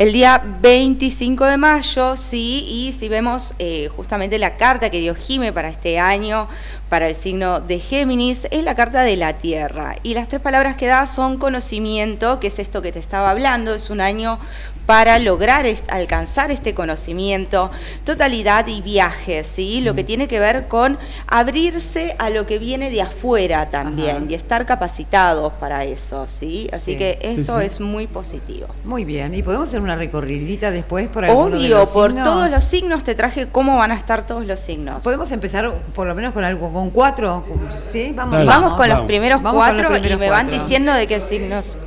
[0.00, 5.14] el día 25 de mayo, sí, y si vemos eh, justamente la carta que dio
[5.14, 6.48] Jime para este año,
[6.88, 9.96] para el signo de Géminis, es la carta de la Tierra.
[10.02, 13.74] Y las tres palabras que da son conocimiento, que es esto que te estaba hablando,
[13.74, 14.38] es un año
[14.86, 17.70] para lograr alcanzar este conocimiento,
[18.02, 19.82] totalidad y viajes, ¿sí?
[19.82, 24.24] Lo que tiene que ver con abrirse a lo que viene de afuera también Ajá.
[24.28, 26.68] y estar capacitados para eso, ¿sí?
[26.72, 26.98] Así Sí.
[26.98, 27.66] que eso sí.
[27.66, 28.66] es muy positivo.
[28.84, 29.32] Muy bien.
[29.32, 32.28] ¿Y podemos hacer una recorridita después por alguno de Obvio, los por signos?
[32.28, 35.02] todos los signos te traje cómo van a estar todos los signos.
[35.04, 37.44] Podemos empezar por lo menos con algo, con cuatro,
[37.80, 38.12] ¿sí?
[38.14, 38.46] Vamos, Dale.
[38.46, 39.06] Vamos con los Vamos.
[39.06, 40.62] primeros Vamos con los cuatro y primeros me van cuatro.
[40.62, 41.78] diciendo de qué signos.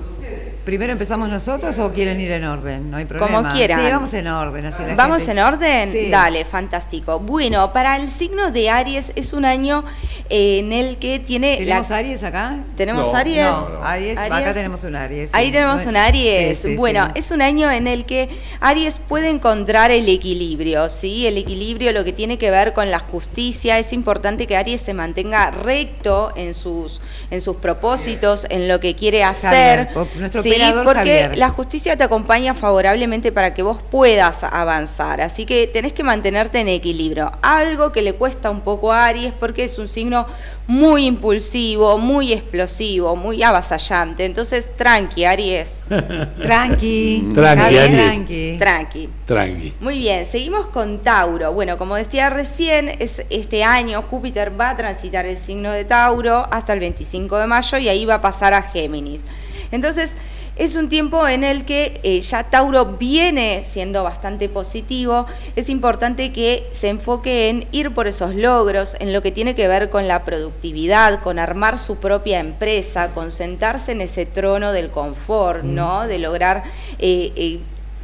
[0.65, 2.89] ¿Primero empezamos nosotros o quieren ir en orden?
[2.89, 3.41] No hay problema.
[3.41, 3.83] Como quieran.
[3.85, 4.65] Sí, vamos en orden.
[4.65, 5.91] Así la ¿Vamos gente- en orden?
[5.91, 6.09] Sí.
[6.09, 7.19] Dale, fantástico.
[7.19, 9.83] Bueno, para el signo de Aries es un año
[10.29, 11.57] eh, en el que tiene...
[11.57, 12.55] ¿Tenemos la- Aries acá?
[12.77, 13.43] ¿Tenemos No, Aries?
[13.45, 15.33] No, Aries, acá tenemos un Aries.
[15.33, 16.57] Ahí tenemos un Aries.
[16.59, 17.19] Sí, sí, bueno, sí.
[17.19, 18.29] es un año en el que
[18.61, 21.27] Aries puede encontrar el equilibrio, ¿sí?
[21.27, 23.79] El equilibrio, lo que tiene que ver con la justicia.
[23.79, 28.95] Es importante que Aries se mantenga recto en sus, en sus propósitos, en lo que
[28.95, 29.89] quiere hacer.
[30.17, 30.61] Nuestro ¿sí?
[30.61, 31.37] operador Porque Javier.
[31.37, 35.21] la justicia te acompaña favorablemente para que vos puedas avanzar.
[35.21, 37.31] Así que tenés que mantenerte en equilibrio.
[37.41, 40.25] Algo que le cuesta un poco a Aries porque es un signo
[40.65, 44.25] muy impulsivo, muy explosivo, muy avasallante.
[44.25, 45.83] Entonces, tranqui, Aries.
[46.41, 47.31] Tranqui.
[47.33, 47.97] Tranqui, Javier, Aries.
[47.97, 48.57] tranqui.
[48.57, 49.09] Tranqui.
[49.25, 49.73] Tranqui.
[49.81, 51.51] Muy bien, seguimos con Tauro.
[51.53, 56.47] Bueno, como decía recién, es este año Júpiter va a transitar el signo de Tauro
[56.51, 59.21] hasta el 25 de mayo y ahí va a pasar a Géminis.
[59.71, 60.13] Entonces,
[60.55, 65.25] es un tiempo en el que eh, ya Tauro viene siendo bastante positivo.
[65.55, 69.67] Es importante que se enfoque en ir por esos logros, en lo que tiene que
[69.67, 74.91] ver con la productividad, con armar su propia empresa, con sentarse en ese trono del
[74.91, 76.07] confort, ¿no?
[76.07, 76.63] De lograr
[76.99, 77.59] eh, eh,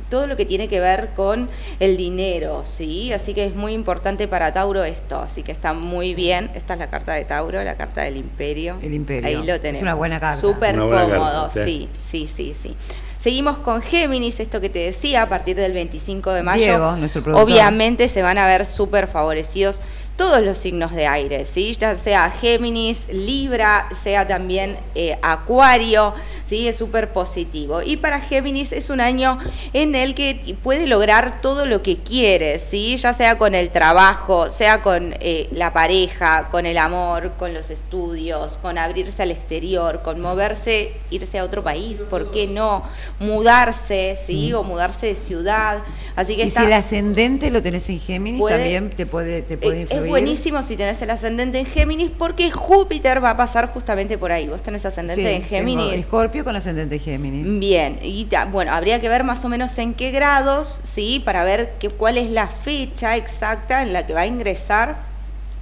[0.10, 3.13] todo lo que tiene que ver con el dinero, ¿sí?
[3.13, 6.50] Así que es muy importante para Tauro esto, así que está muy bien.
[6.56, 8.78] Esta es la carta de Tauro, la carta del imperio.
[8.82, 9.28] El imperio.
[9.28, 9.82] Ahí lo Es tenemos.
[9.82, 10.38] una buena carta.
[10.38, 11.00] Súper cómodo,
[11.48, 11.88] carta, sí.
[11.98, 12.76] sí, sí, sí, sí.
[13.17, 16.63] Seguimos con Géminis, esto que te decía, a partir del 25 de mayo.
[16.63, 17.45] Diego, nuestro productor.
[17.52, 19.82] Obviamente se van a ver súper favorecidos
[20.19, 21.73] todos los signos de aire, ¿sí?
[21.79, 26.67] ya sea Géminis, Libra, sea también eh, Acuario, ¿sí?
[26.67, 27.82] es súper positivo.
[27.82, 29.39] Y para Géminis es un año
[29.71, 32.97] en el que puede lograr todo lo que quiere, ¿sí?
[32.97, 37.69] ya sea con el trabajo, sea con eh, la pareja, con el amor, con los
[37.69, 42.84] estudios, con abrirse al exterior, con moverse, irse a otro país, ¿por qué no?
[43.19, 44.51] Mudarse, ¿sí?
[44.51, 45.77] o mudarse de ciudad.
[46.17, 46.45] Así que Mm.
[46.45, 49.84] Y está- si el ascendente lo tenés en Géminis, Puede- también te puede, te puede
[49.84, 54.17] eh, Es buenísimo si tenés el ascendente en Géminis porque Júpiter va a pasar justamente
[54.17, 54.48] por ahí.
[54.48, 55.93] Vos tenés ascendente Sí, en tengo Géminis.
[56.02, 57.60] Escorpio con ascendente en Géminis.
[57.60, 61.22] Bien, y ta- bueno, habría que ver más o menos en qué grados, ¿sí?
[61.24, 64.98] Para ver qué, cuál es la fecha exacta en la que va a ingresar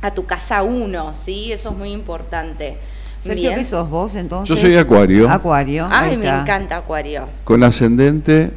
[0.02, 1.52] a tu casa 1, ¿sí?
[1.52, 2.78] Eso es muy importante.
[3.24, 3.50] Sergio.
[3.56, 4.48] ¿qué sos vos entonces?
[4.48, 5.30] Yo soy Acuario.
[5.30, 5.88] Acuario.
[5.92, 7.28] Ay, me encanta Acuario.
[7.44, 8.52] Con ascendente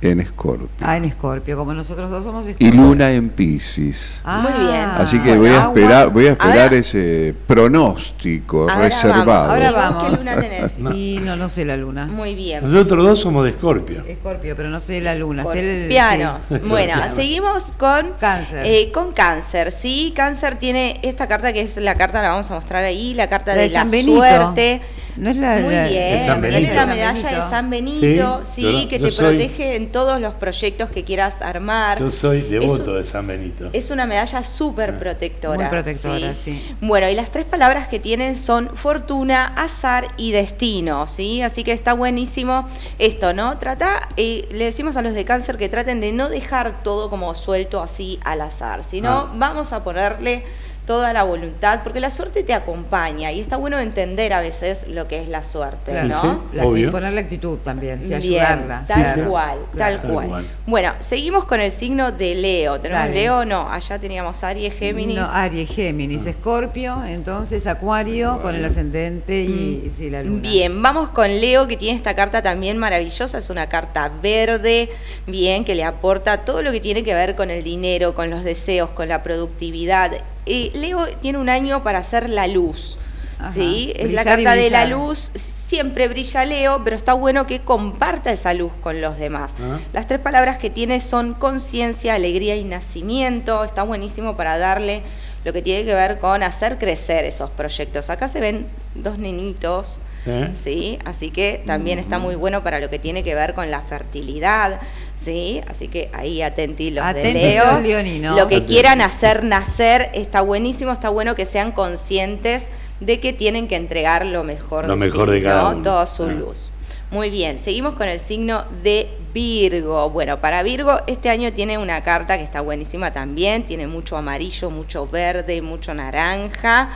[0.00, 0.68] en Escorpio.
[0.82, 2.74] Ah, en Escorpio, como nosotros dos somos Y Escorpio.
[2.74, 4.20] luna en Pisces.
[4.24, 4.84] Ah, Muy bien.
[4.98, 9.24] Así que voy a esperar, voy a esperar Ahora- ese pronóstico Ahora reservado.
[9.24, 10.04] vamos, Ahora ¿y vamos.
[10.04, 10.78] ¿Qué luna tenés?
[10.94, 12.06] Y no, no sé la luna.
[12.06, 12.70] Muy bien.
[12.70, 14.04] Nosotros dos somos de Escorpio.
[14.06, 15.44] Escorpio, pero no sé la luna.
[15.46, 16.44] Sé el, Pianos.
[16.46, 16.58] sí.
[16.66, 18.62] Bueno, seguimos con Cáncer.
[18.66, 19.72] eh, con cáncer.
[19.72, 23.28] Sí, cáncer tiene esta carta que es la carta, la vamos a mostrar ahí, la
[23.28, 24.16] carta La de, de la Benito.
[24.18, 24.80] suerte.
[25.16, 26.74] No es la- Muy la- bien, San tiene Benito.
[26.74, 30.20] la medalla de San Benito, Sí, sí, yo- que yo te soy- protege en todos
[30.20, 31.98] los proyectos que quieras armar.
[32.00, 33.70] Yo soy devoto un- de San Benito.
[33.72, 35.56] Es una medalla súper protectora.
[35.56, 36.60] Muy protectora, sí.
[36.80, 41.42] Bueno, y las tres palabras que tienen son fortuna, azar y destino, ¿sí?
[41.42, 42.66] Así que está buenísimo
[42.98, 43.58] esto, ¿no?
[43.58, 47.34] Trata, eh, le decimos a los de cáncer que traten de no dejar todo como
[47.34, 49.32] suelto así al azar, sino Ah.
[49.36, 50.44] vamos a ponerle
[50.86, 55.08] toda la voluntad, porque la suerte te acompaña y está bueno entender a veces lo
[55.08, 56.08] que es la suerte, Claro.
[56.08, 56.22] ¿no?
[56.50, 56.56] Sí.
[56.58, 56.90] La- y Obvio.
[56.90, 58.84] ponerle actitud también, sí, Bien, ayudarla.
[58.86, 59.28] tal claro.
[59.30, 60.26] cual, tal Tal cual.
[60.28, 60.46] cual.
[60.66, 62.78] Bueno, seguimos con el signo de Leo.
[62.80, 63.14] ¿Tenemos Dale.
[63.14, 63.44] Leo?
[63.46, 65.16] No, allá teníamos Aries, Géminis.
[65.16, 70.38] No, Aries, Géminis, Escorpio, entonces Acuario con el ascendente y, y sí, la luna.
[70.38, 70.42] Mm.
[70.42, 74.90] Bien, vamos con Leo que tiene esta carta también maravillosa, es una carta verde,
[75.26, 78.44] bien, que le aporta todo lo que tiene que ver con el dinero, con los
[78.44, 80.12] deseos, con la productividad.
[80.46, 82.98] Eh, Leo tiene un año para hacer la luz.
[83.38, 83.92] Ajá, ¿sí?
[83.96, 88.54] Es la carta de la luz, siempre brilla Leo, pero está bueno que comparta esa
[88.54, 89.54] luz con los demás.
[89.60, 89.78] Ah.
[89.92, 93.64] Las tres palabras que tiene son conciencia, alegría y nacimiento.
[93.64, 95.02] Está buenísimo para darle
[95.44, 98.08] lo que tiene que ver con hacer crecer esos proyectos.
[98.10, 100.48] Acá se ven dos nenitos, ¿Eh?
[100.54, 100.98] ¿sí?
[101.04, 104.80] Así que también está muy bueno para lo que tiene que ver con la fertilidad,
[105.16, 105.60] ¿sí?
[105.68, 107.72] Así que ahí atenti los de Atenti Leo.
[107.72, 108.36] los leoninos.
[108.38, 112.64] Lo que quieran hacer nacer está buenísimo, está bueno que sean conscientes
[113.00, 115.70] de que tienen que entregar lo mejor Lo sí, mejor de cada ¿no?
[115.72, 115.82] uno.
[115.82, 116.26] Toda su Ah.
[116.32, 116.70] luz.
[117.14, 120.10] Muy bien, seguimos con el signo de Virgo.
[120.10, 124.68] Bueno, para Virgo este año tiene una carta que está buenísima también, tiene mucho amarillo,
[124.68, 126.90] mucho verde, mucho naranja.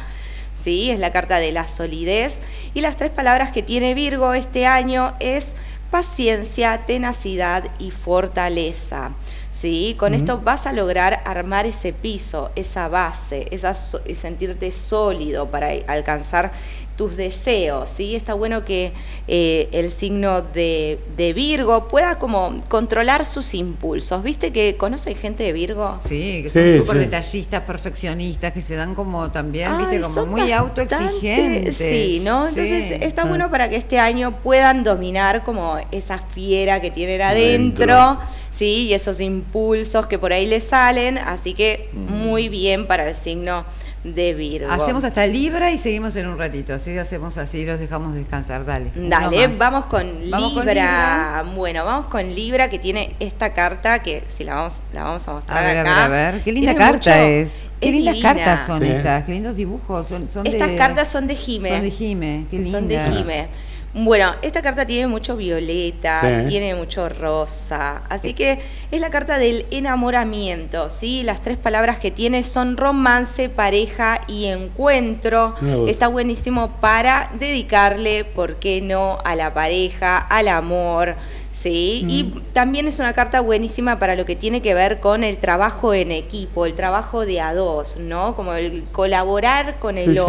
[0.57, 0.90] ¿sí?
[0.90, 2.40] Es la carta de la solidez.
[2.74, 5.54] Y las tres palabras que tiene Virgo este año es
[5.92, 9.12] paciencia, tenacidad y fortaleza.
[9.61, 9.97] ¿Sí?
[9.99, 15.47] Con esto vas a lograr armar ese piso, esa base, esa so- y sentirte sólido
[15.47, 16.53] para alcanzar
[16.97, 18.16] tus deseos, ¿sí?
[18.16, 18.92] Está bueno que
[19.29, 24.21] eh, el signo de, de Virgo pueda como controlar sus impulsos.
[24.25, 26.01] ¿Viste que conoce gente de Virgo?
[26.05, 27.05] Sí, que son súper sí.
[27.05, 31.77] detallistas, perfeccionistas, que se dan como también, Ay, viste, como son muy bastante- autoexigentes.
[31.77, 32.49] Sí, ¿no?
[32.49, 32.94] Entonces Sí.
[33.01, 33.27] está Ah.
[33.27, 38.21] bueno para que este año puedan dominar como esa fiera que tienen adentro, Adentro.
[38.59, 42.12] Sí, y esos impulsos que por ahí les salen, así que Mm.
[42.27, 43.64] muy bien para el signo
[44.05, 44.71] de Virgo.
[44.71, 48.90] Hacemos hasta Libra y seguimos en un ratito, así hacemos así, los dejamos descansar, dale.
[48.94, 51.44] Dale, vamos con Vamos con Libra.
[51.55, 55.33] Bueno, vamos con Libra que tiene esta carta que si la vamos, la vamos a
[55.33, 56.05] mostrar A ver, a ver, acá.
[56.05, 57.66] a ver, qué linda Tiene carta mucho- es.
[57.81, 58.35] Qué es lindas divina.
[58.35, 58.88] cartas son Sí.
[58.88, 61.68] estas, qué lindos dibujos, son, son Estas de- cartas son de Jime.
[61.71, 62.73] Son de Jime, qué lindas.
[62.73, 63.49] Son de Jime.
[63.94, 66.48] Bueno, esta carta tiene mucho violeta, Sí.
[66.51, 71.22] tiene mucho rosa, así que es la carta del enamoramiento, ¿sí?
[71.22, 75.55] Las tres palabras que tiene son romance, pareja y encuentro.
[75.88, 81.16] Está buenísimo para dedicarle, ¿por qué no?, a la pareja, al amor.
[81.51, 82.40] Sí, y Mm.
[82.53, 86.12] también es una carta buenísima para lo que tiene que ver con el trabajo en
[86.12, 88.37] equipo, el trabajo de a dos, ¿no?
[88.37, 90.20] Como el colaborar con el Sí, sí.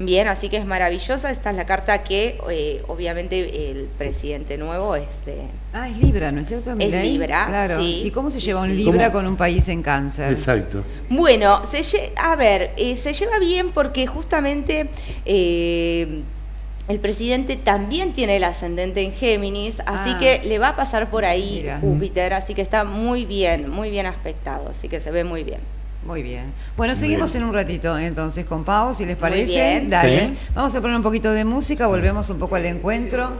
[0.00, 1.30] Bien, así que es maravillosa.
[1.30, 5.38] Esta es la carta que eh, obviamente el presidente nuevo es de...
[5.72, 6.74] Ah, es Libra, ¿no es cierto?
[6.76, 7.12] Milei?
[7.12, 7.80] Libra, Claro.
[7.80, 8.02] sí.
[8.04, 8.76] ¿Y cómo se Sí, lleva un.
[8.76, 9.24] Libra ¿Cómo?
[9.24, 10.32] con un país en cáncer?
[10.32, 10.84] Exacto.
[11.10, 14.88] Bueno, se lle- a ver, eh, se lleva bien porque justamente
[15.26, 16.20] eh,
[16.86, 20.18] el presidente también tiene el ascendente en Géminis, así Ah.
[20.20, 21.78] que le va a pasar por ahí Mira.
[21.80, 25.60] Júpiter, así que está muy bien, muy bien aspectado, así que se ve muy bien.
[26.04, 26.52] Muy bien.
[26.76, 27.42] Bueno, seguimos bien.
[27.42, 29.52] en un ratito entonces con Pau, si les Muy parece.
[29.52, 29.90] bien.
[29.90, 30.20] Dale.
[30.28, 30.34] Sí.
[30.54, 33.30] Vamos a poner un poquito de música, volvemos un poco al encuentro.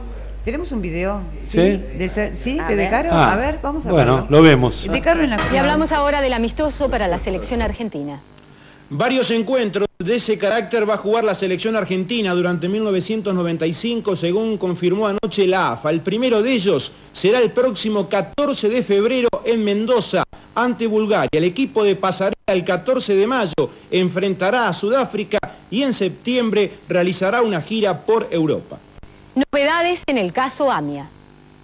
[0.44, 1.20] ¿Tenemos un video?
[1.46, 1.58] Sí.
[1.58, 2.58] ¿De, ¿sí?
[2.58, 2.86] A ¿De ver.
[2.86, 3.10] Decaro?
[3.12, 4.26] Ah, a ver, vamos a Bueno, verlo.
[4.30, 4.86] lo vemos.
[4.90, 5.60] Decaro en Y acción.
[5.60, 8.20] hablamos ahora del amistoso para la selección argentina.
[8.90, 15.06] Varios encuentros de ese carácter va a jugar la selección argentina durante 1995, según confirmó
[15.08, 15.90] anoche la AFA.
[15.90, 20.22] El primero de ellos será el próximo 14 de febrero en Mendoza,
[20.54, 21.28] ante Bulgaria.
[21.32, 25.38] El equipo de Pasarela el 14 de mayo enfrentará a Sudáfrica
[25.70, 28.78] y en septiembre realizará una gira por Europa.
[29.34, 31.10] Novedades en el caso AMIA.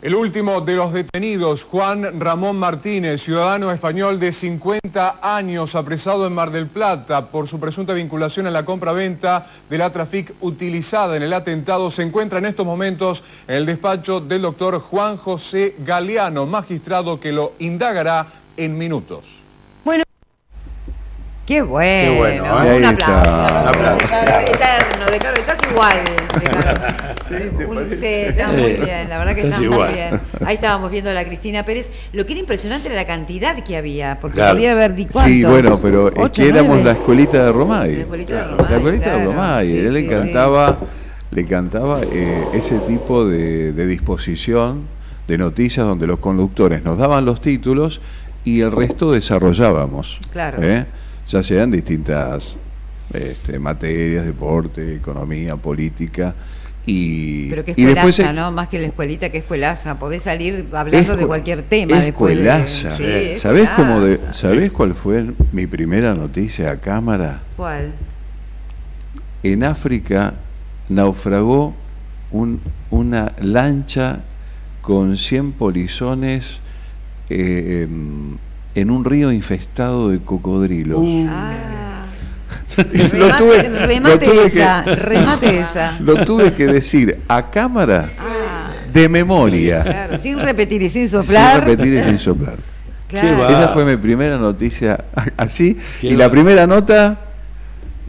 [0.03, 6.35] El último de los detenidos, Juan Ramón Martínez, ciudadano español de 50 años, apresado en
[6.35, 11.23] Mar del Plata por su presunta vinculación a la compra-venta de la Trafic utilizada en
[11.23, 16.45] el atentado, se encuentra en estos momentos en el despacho del doctor Juan José Galeano,
[16.45, 18.27] magistrado que lo indagará
[18.59, 19.44] en minutos.
[21.47, 22.13] Qué bueno.
[22.13, 22.79] Qué bueno, ¿eh?
[22.79, 23.21] Un aplauso.
[23.23, 23.61] está.
[23.63, 25.97] un aplauso de Decaro, eterno, Decaro, estás igual.
[26.41, 26.95] Decaro.
[27.25, 27.97] Sí, ¿te Un- parece?
[27.97, 30.21] Sí, está muy bien, la verdad que Estás está muy bien.
[30.45, 31.91] Ahí estábamos viendo a la Cristina Pérez.
[32.13, 34.55] Lo que era impresionante era la cantidad que había, porque Claro.
[34.55, 37.95] podía haber di- Sí, bueno, pero es ¿Ocho, que éramos la escuelita de Romay.
[37.97, 38.43] La escuelita de.
[38.45, 39.31] Romay, La escuelita de claro.
[39.33, 39.71] Romay.
[39.71, 40.79] Sí, Él le sí, encantaba,
[41.31, 44.83] le encantaba eh, ese tipo de, de disposición
[45.29, 48.01] de noticias donde los conductores nos daban los títulos
[48.45, 50.21] y el resto desarrollábamos.
[50.33, 50.59] Claro.
[50.63, 50.85] ¿eh?
[51.29, 52.57] Ya sean distintas
[53.13, 56.35] este, materias, deporte, economía, política.
[56.87, 58.53] Y, Pero que y después escuelaza, es- ¿no?
[58.53, 59.99] Más que la escuelita, que escuelaza.
[59.99, 62.67] Podés salir hablando de cualquier tema después de...
[62.69, 64.19] Sí, Eh, ¿Sabés, cómo de.
[64.35, 67.41] ¿Sabés cuál fue mi primera noticia a cámara?
[67.57, 67.93] ¿Cuál?
[69.43, 70.35] En África
[70.91, 71.75] naufragó
[72.31, 72.61] un-
[72.91, 74.21] una lancha
[74.83, 76.59] con 100 polizones
[77.31, 78.37] eh, em,
[78.75, 81.01] en un río infestado de cocodrilos.
[81.29, 81.53] Ah.
[82.77, 85.97] Lo Remate, tuve- remate lo tuve esa, que- remate esa.
[86.01, 91.23] Lo tuve que decir a cámara Ah, de memoria, claro, sin repetir y sin sin
[91.23, 91.65] soplar.
[91.65, 92.57] repetir y sin soplar.
[93.07, 93.49] Claro.
[93.49, 95.05] Esa fue mi primera noticia
[95.37, 95.79] así.
[96.01, 97.17] Qué Y la primera nota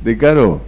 [0.04, 0.62] de Caro,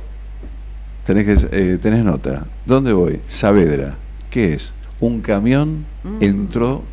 [1.05, 2.45] tenés, que, eh, tenés nota.
[2.63, 3.19] ¿Dónde voy?
[3.25, 3.95] Saavedra.
[4.29, 4.73] ¿Qué es?
[4.99, 6.17] Un camión Mm.
[6.23, 6.83] entró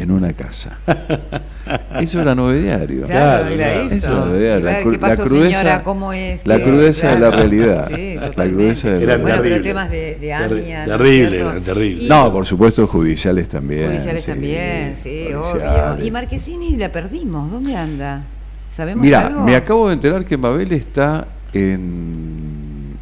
[0.00, 0.78] en una casa.
[2.00, 3.04] Eso era nueve diario.
[3.06, 3.86] Claro, Claro, era claro.
[3.86, 3.94] eso.
[3.94, 4.58] Eso era nueve diario.
[4.58, 6.46] Y ver La qué cru- la pasó, crudeza- señora, cómo es.
[6.46, 7.88] la crudeza de la realidad.
[7.94, 10.86] Sí, La crudeza de la Eran Bueno, pero temas de, de AMIA.
[10.86, 12.08] ¿no terrible, eran terrible.
[12.08, 13.86] No, por supuesto, judiciales también.
[13.88, 15.42] Judiciales sí, también, sí, obvio.
[15.42, 16.04] judiciales.
[16.06, 17.50] Y Marquesini la perdimos.
[17.50, 18.22] ¿Dónde anda?
[18.74, 19.42] ¿Sabemos Mira, algo?
[19.42, 22.96] me acabo de enterar que Mabel está en,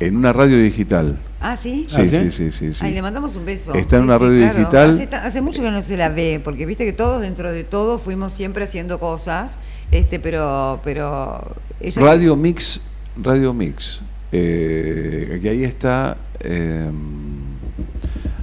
[0.00, 1.16] en una radio digital.
[1.46, 1.84] Ah, ¿sí?
[1.90, 2.30] Sí, ¿Ah, sí, sí?
[2.30, 2.80] sí, sí, sí.
[2.82, 3.74] Ay, le mandamos un beso.
[3.74, 4.58] Está en Sí, una sí, radio claro.
[4.94, 5.24] digital.
[5.26, 8.32] Hace, mucho que no se la ve, porque viste que todos dentro de todo fuimos
[8.32, 9.58] siempre haciendo cosas,
[9.90, 12.80] este, pero, pero ella Radio Mix,
[13.22, 14.00] Radio Mix.
[14.32, 16.90] Eh, que ahí está eh,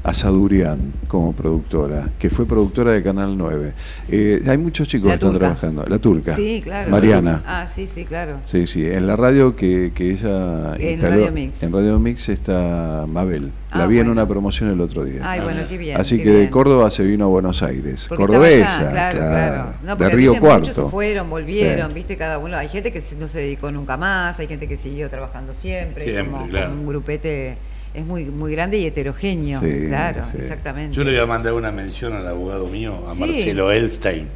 [0.03, 3.73] Asadurian como productora, que fue productora de Canal 9.
[4.09, 5.85] Eh, hay muchos chicos La que están trabajando.
[5.87, 6.35] La turca.
[6.35, 6.89] Sí, claro.
[6.89, 7.43] Mariana.
[7.45, 8.37] Ah, sí, sí, claro.
[8.45, 11.63] Sí, sí, en la radio que, que ella En instaló, Radio Mix.
[11.63, 13.51] en Radio Mix está Mabel.
[13.73, 15.21] La Ah, vi en una promoción el otro día.
[15.23, 15.95] Ay, bueno, qué bien.
[15.99, 16.49] Así qué que de.
[16.49, 18.05] Córdoba se vino a Buenos Aires.
[18.09, 19.73] Porque Cordobesa, allá, claro, claro.
[19.85, 20.89] No, de Río dicen, Muchos se Cuarto.
[20.89, 21.93] fueron, volvieron, Sí.
[21.93, 22.57] viste, cada uno.
[22.57, 26.03] Hay gente que se- no se dedicó nunca más, hay gente que siguió trabajando siempre.
[26.03, 26.69] Siempre, como, claro.
[26.71, 27.57] como un grupete
[27.93, 29.59] es muy, muy grande y heterogéneo.
[29.59, 30.37] Sí, claro, sí.
[30.37, 30.95] exactamente.
[30.95, 33.19] Yo le voy a mandar una mención al abogado mío, a Sí.
[33.21, 34.29] Marcelo Elstein.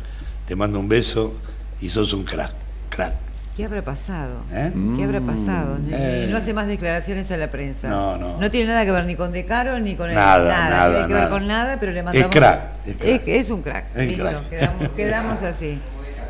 [0.48, 1.34] Te mando un beso
[1.82, 2.52] y sos un crack.
[2.90, 3.14] Crack.
[3.58, 4.42] ¿Qué habrá pasado?
[4.52, 4.70] ¿eh?
[4.98, 5.78] ¿Qué habrá pasado?
[5.90, 6.28] Eh.
[6.30, 7.88] No hace más declaraciones a la prensa.
[7.88, 8.38] No, no.
[8.38, 10.70] No tiene nada que ver ni con De Caro ni con el Nada, nada.
[10.70, 11.30] nada, no tiene que ver nada.
[11.32, 12.36] con nada, pero le mandamos.
[12.36, 13.28] crack, es crack.
[13.28, 13.86] Es, es un crack.
[13.96, 14.50] Es Listo, crack.
[14.50, 15.80] Quedamos, quedamos así.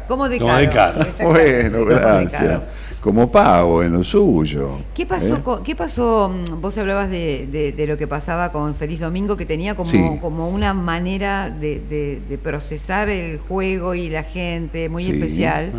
[0.08, 0.62] Como De Como Caro.
[0.62, 1.30] De Caro.
[1.32, 2.62] Bueno, como De gracias.
[3.06, 4.80] Como pago en lo suyo.
[4.96, 5.62] ¿Qué pasó, ¿eh?
[5.64, 6.28] ¿Qué pasó?
[6.34, 9.92] mm, Vos hablabas de, de- de lo que pasaba con Feliz Domingo, que tenía como,
[9.92, 10.02] Sí.
[10.20, 15.12] como una manera de, de- de procesar el juego y la gente muy Sí.
[15.12, 15.72] especial.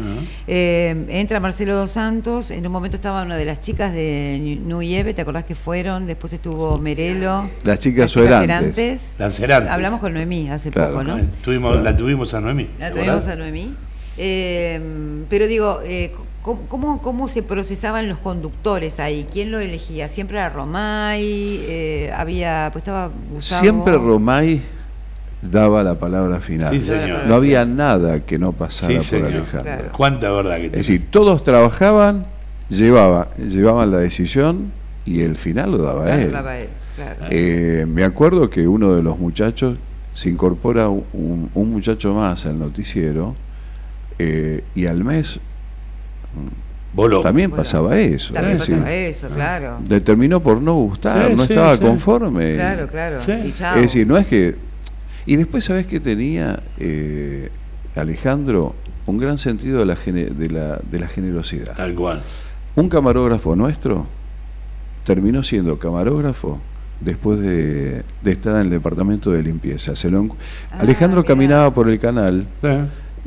[0.47, 5.13] Eh, entra Marcelo Dos Santos, en un momento estaba una de las chicas de Nuyeve,
[5.13, 6.07] ¿te acordás que fueron?
[6.07, 7.51] Después estuvo Merelo.
[7.65, 8.49] Las chicas Suerantes.
[8.49, 9.15] Erantes.
[9.19, 9.73] Lancerantes.
[9.73, 10.93] Hablamos con Noemí hace Claro.
[10.93, 11.19] poco, ¿no?
[11.19, 12.69] Eh, tuvimos- la tuvimos a Noemí.
[12.79, 13.75] La ¿te tuvimos a Noemí.
[14.17, 14.81] Eh,
[15.29, 16.13] pero digo, eh,
[16.47, 19.27] ¿cómo, cómo, cómo se procesaban los conductores ahí?
[19.31, 20.09] ¿Quién lo elegía?
[20.09, 21.21] ¿Siempre era Romay?
[21.69, 23.61] Eh, había, pues estaba Gustavo.
[23.61, 24.63] Siempre Romay
[25.43, 26.73] daba la palabra final.
[26.73, 27.27] Sí, señor.
[27.27, 29.27] No había nada que no pasara Sí, por.
[29.27, 29.63] Alejandro.
[29.63, 29.85] Claro.
[29.95, 30.79] Cuánta verdad que Es tiene.
[30.79, 32.25] decir, todos trabajaban,
[32.71, 34.73] llevaba, llevaban la decisión
[35.05, 36.31] y el final lo daba Claro, él.
[36.31, 37.27] claro.
[37.31, 39.77] Eh, me acuerdo que uno de los muchachos
[40.15, 43.35] se incorpora un, un muchacho más al noticiero
[44.19, 45.39] eh, y al mes
[47.23, 48.33] También pasaba eso.
[48.33, 49.79] También decir, pasaba eso, claro.
[49.89, 51.83] le terminó por no gustar, Sí, no sí, estaba sí.
[51.83, 52.55] conforme.
[52.55, 53.21] Claro, claro.
[53.27, 53.33] Sí.
[53.49, 53.77] Y chao.
[53.77, 54.55] Es decir, no es que...
[55.27, 57.51] Y después, ¿sabes qué tenía eh,
[57.95, 58.75] Alejandro?
[59.07, 61.75] Un gran sentido de la, de la, de la generosidad.
[61.77, 62.23] Tal cual.
[62.77, 64.07] Un camarógrafo nuestro
[65.05, 66.59] terminó siendo camarógrafo
[67.01, 69.95] después de, de estar en el departamento de limpieza.
[69.95, 70.27] Se lo
[70.73, 71.29] Ah, Alejandro mirá.
[71.29, 72.47] caminaba por el canal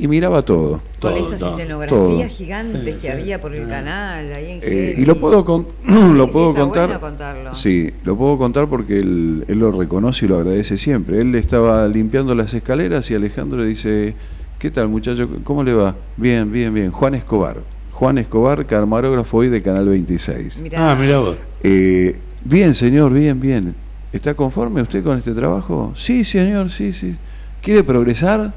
[0.00, 0.80] y miraba todo.
[1.00, 1.50] Con todo, esas todo.
[1.50, 2.36] escenografías Todo.
[2.36, 5.66] gigantes que había por el canal, ahí en Eh, y lo puedo, con-
[6.16, 6.86] lo sí, puedo contar.
[6.88, 7.54] bueno contarlo.
[7.54, 11.20] Sí, lo puedo contar porque él, él lo reconoce y lo agradece siempre.
[11.20, 14.14] Él estaba limpiando las escaleras y Alejandro dice,
[14.58, 15.28] ¿qué tal muchacho?
[15.44, 15.94] ¿Cómo le va?
[16.16, 16.90] Bien, bien, bien.
[16.90, 17.58] Juan Escobar.
[17.92, 20.58] Juan Escobar, camarógrafo hoy de Canal 26.
[20.62, 20.92] Mirá.
[20.92, 21.36] Ah, mira vos.
[21.62, 23.74] Eh, bien, señor, bien, bien.
[24.12, 25.92] ¿Está conforme usted con este trabajo?
[25.94, 27.14] Sí, señor, sí, sí.
[27.62, 28.52] ¿Quiere progresar?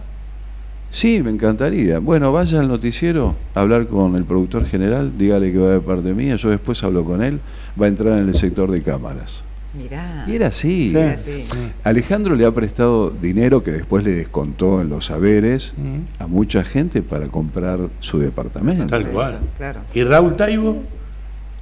[0.93, 1.97] Sí, me encantaría.
[1.97, 6.13] Bueno, vaya al noticiero a hablar con el productor general, dígale que va de parte
[6.13, 7.39] mía, yo después hablo con él,
[7.81, 9.43] va a entrar en el sector de cámaras.
[9.73, 10.23] Mirá.
[10.27, 10.91] Y era así.
[10.95, 11.45] Era así.
[11.83, 15.73] Alejandro le ha prestado dinero que después le descontó en los saberes
[16.19, 18.85] a mucha gente para comprar su departamento.
[18.85, 19.39] Tal cual.
[19.57, 19.79] Claro.
[19.95, 20.77] ¿Y Raúl Taibo?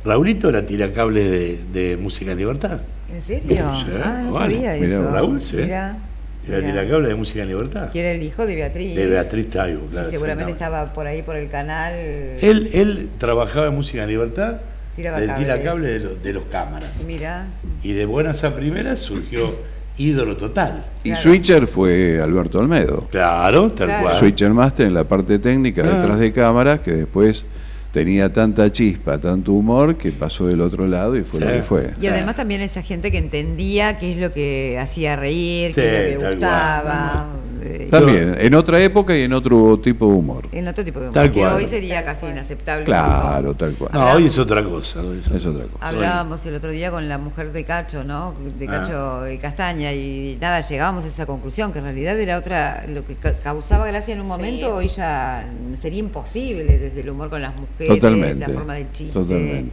[0.03, 2.81] Raulito era tiracable de, de Música en Libertad.
[3.09, 3.49] ¿En serio?
[3.49, 4.45] Sí, ah, no bueno.
[4.45, 5.11] sabía Mirá, eso.
[5.11, 5.55] Raúl, sí.
[5.55, 5.97] Mirá,
[6.47, 6.71] Era mirá.
[6.71, 7.91] tiracable de Música en Libertad.
[7.91, 8.95] Que era el hijo de Beatriz.
[8.95, 10.07] De Beatriz Taibo, claro.
[10.07, 11.93] y seguramente estaba por ahí por el canal.
[11.93, 14.55] Él, él trabajaba en Música en Libertad
[14.95, 15.45] Tiraba del cables.
[15.47, 16.91] tiracable de, los- de los cámaras.
[17.05, 17.45] Mira,
[17.83, 19.55] Y de buenas a primeras surgió
[19.97, 20.83] ídolo total.
[21.03, 21.21] Y Claro.
[21.21, 23.07] Switcher fue Alberto Olmedo.
[23.11, 24.03] Claro, tal Claro.
[24.03, 24.17] cual.
[24.17, 25.97] Switcher Master en la parte técnica Ah.
[25.97, 27.45] detrás de cámaras que después
[27.91, 31.93] tenía tanta chispa, tanto humor que pasó del otro lado y fue lo que fue.
[32.01, 36.13] y además también esa gente que entendía qué es lo que hacía reír, qué es
[36.15, 37.27] lo que tal gustaba.
[37.61, 40.45] Eh, También, en otra época y en otro tipo de humor.
[40.51, 41.53] En otro tipo de humor, Tal que cual.
[41.53, 42.85] hoy sería casi inaceptable.
[42.85, 43.91] Claro, tal cual.
[43.93, 44.99] No, hoy es otra cosa.
[45.01, 45.77] hoy Es otra cosa.
[45.87, 48.33] Hablábamos el otro día con la mujer de Cacho, ¿no?
[48.59, 48.71] De Ah.
[48.71, 53.05] Cacho y Castaña, y nada, llegábamos a esa conclusión, que en realidad era otra, lo
[53.05, 54.31] que ca- causaba gracia en un Sí.
[54.31, 55.45] momento, hoy ya
[55.79, 59.13] sería imposible, desde el humor con las mujeres, Totalmente, la forma del chiste.
[59.13, 59.71] totalmente.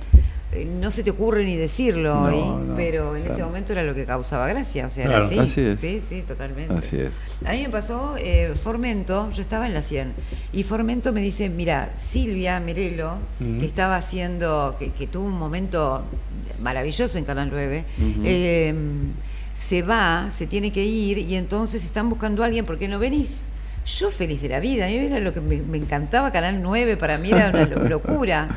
[0.53, 3.73] Eh, No se te ocurre ni decirlo hoy, no, pero en o sea, ese momento
[3.73, 5.27] era lo que causaba gracia, o sea, Claro.
[5.31, 5.61] era así.
[5.61, 5.81] Así es.
[5.81, 6.73] Sí, sí, totalmente.
[6.75, 7.13] Así es.
[7.45, 10.13] A mí me pasó eh, Formento, yo estaba en la 100,
[10.55, 16.03] y Formento me dice, mira, Silvia Merelo, que estaba haciendo, que, que tuvo un momento
[16.61, 17.85] maravilloso en Canal 9,
[18.25, 18.75] eh,
[19.55, 22.99] se va, se tiene que ir, y entonces están buscando a alguien, ¿por qué no
[22.99, 23.43] venís?
[23.87, 26.97] Yo feliz de la vida, a mí era lo que me, me encantaba Canal 9,
[26.97, 28.49] para mí era una lo- locura,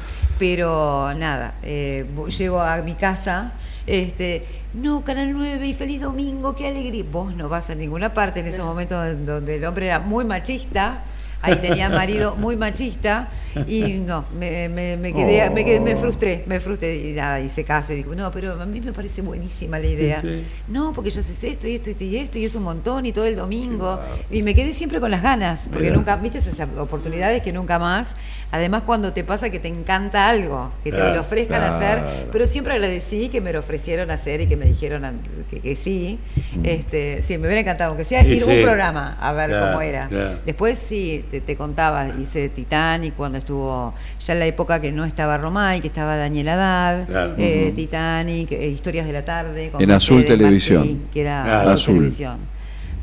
[0.42, 2.04] pero nada, eh,
[2.36, 3.54] llego a mi casa,
[3.86, 7.06] este, no, Canal 9 y feliz domingo, qué alegría.
[7.12, 10.26] Vos no vas a ninguna parte en esos momentos en donde el hombre era muy
[10.26, 11.04] machista.
[11.42, 13.28] Ahí tenía marido muy machista
[13.68, 17.64] y no, me, me, me quedé, me quedé, me frustré, me frustré y nada, hice
[17.64, 20.22] caso y digo, no, pero a mí me parece buenísima la idea.
[20.22, 20.44] Sí, sí.
[20.70, 23.06] No, porque ya haces esto y esto y esto y esto y es un montón
[23.06, 24.00] y todo el domingo.
[24.30, 28.16] Y me quedé siempre con las ganas, porque nunca, viste esas oportunidades que nunca más.
[28.52, 31.76] Además, cuando te pasa que te encanta algo, que te Claro, lo ofrezcan claro.
[31.76, 35.20] hacer, pero siempre agradecí que me lo ofrecieron hacer y que me dijeron
[35.50, 36.20] que, que sí.
[36.64, 40.10] Este, sí, me hubiera encantado, aunque sea ir un programa a ver Claro, cómo era.
[40.46, 45.06] Después sí, te, te contaba, hice Titanic cuando estuvo ya en la época que no
[45.06, 47.34] estaba Romay, que estaba Daniel Haddad, Claro.
[47.38, 49.70] eh, Titanic, eh, Historias de la Tarde.
[49.72, 50.80] con En Azul Televisión.
[50.82, 51.60] Martí, que era Claro.
[51.62, 51.94] Azul, Azul.
[51.96, 52.38] Televisión.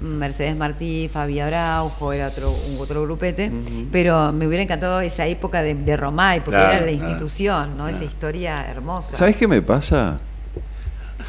[0.01, 3.51] Mercedes Martí, Fabi Araujo, era otro, un otro grupete,
[3.91, 7.77] pero me hubiera encantado esa época de, de Romay, porque Claro, era la claro, institución,
[7.77, 7.89] ¿no?
[7.89, 9.17] Esa historia hermosa.
[9.17, 10.21] ¿Sabes qué me pasa?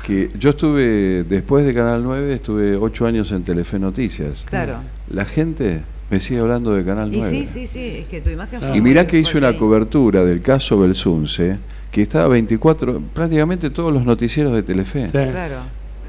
[0.06, 4.44] Que yo estuve, después de Canal 9, estuve ocho años en Telefe Noticias.
[4.48, 4.76] Claro.
[5.10, 7.30] La gente me sigue hablando de Canal Y 9.
[7.30, 10.42] sí, sí, sí, es que tu imagen fue Y mirá que hice una cobertura del
[10.42, 11.58] caso Belsunce,
[11.92, 15.06] que estaba 24, prácticamente todos los noticieros de Telefe.
[15.06, 15.12] Sí.
[15.12, 15.58] Claro.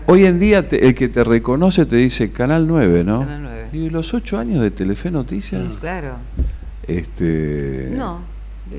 [0.06, 3.20] Hoy en día te- el que te reconoce te dice Canal 9, ¿no?
[3.20, 3.66] Canal 9.
[3.72, 6.14] Y los ocho años de Telefe Noticias, Claro.
[6.86, 7.90] este...
[7.96, 8.20] No.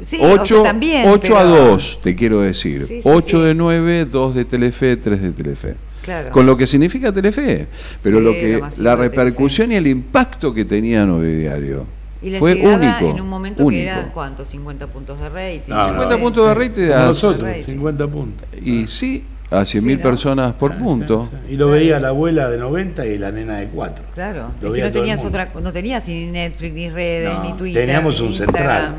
[0.01, 1.07] Sí, o sea, 8, también.
[1.07, 2.85] a pero- 2, te quiero decir.
[2.87, 3.43] Sí, sí, 8 sí.
[3.45, 5.75] de 9, 2 de Telefe, 3 de Telefe.
[6.03, 6.31] Claro.
[6.31, 7.67] Con lo que significa Telefe.
[8.01, 11.85] Pero Sí, lo que lo la repercusión y el impacto que tenía 9 Diario
[12.21, 13.15] Y la fue llegada único.
[13.15, 13.79] en un momento único.
[13.83, 14.43] que era, ¿cuánto?
[14.45, 15.69] 50 puntos de rating.
[15.73, 16.21] No, yo 50 sé.
[16.21, 17.73] puntos de rating a- nosotros, Rating.
[17.73, 18.47] 50 puntos.
[18.63, 20.09] Y sí, a 100.000 Sí, ¿no?
[20.09, 21.29] personas por punto.
[21.49, 24.05] Y lo veía la abuela de 90 y la nena de 4.
[24.13, 27.53] Claro, Lo es que no tenías otra, no tenías ni Netflix, ni redes, No, ni
[27.53, 28.55] Twitter, teníamos un Instagram.
[28.57, 28.95] central.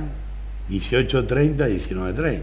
[0.70, 2.40] 18.30, 19.30.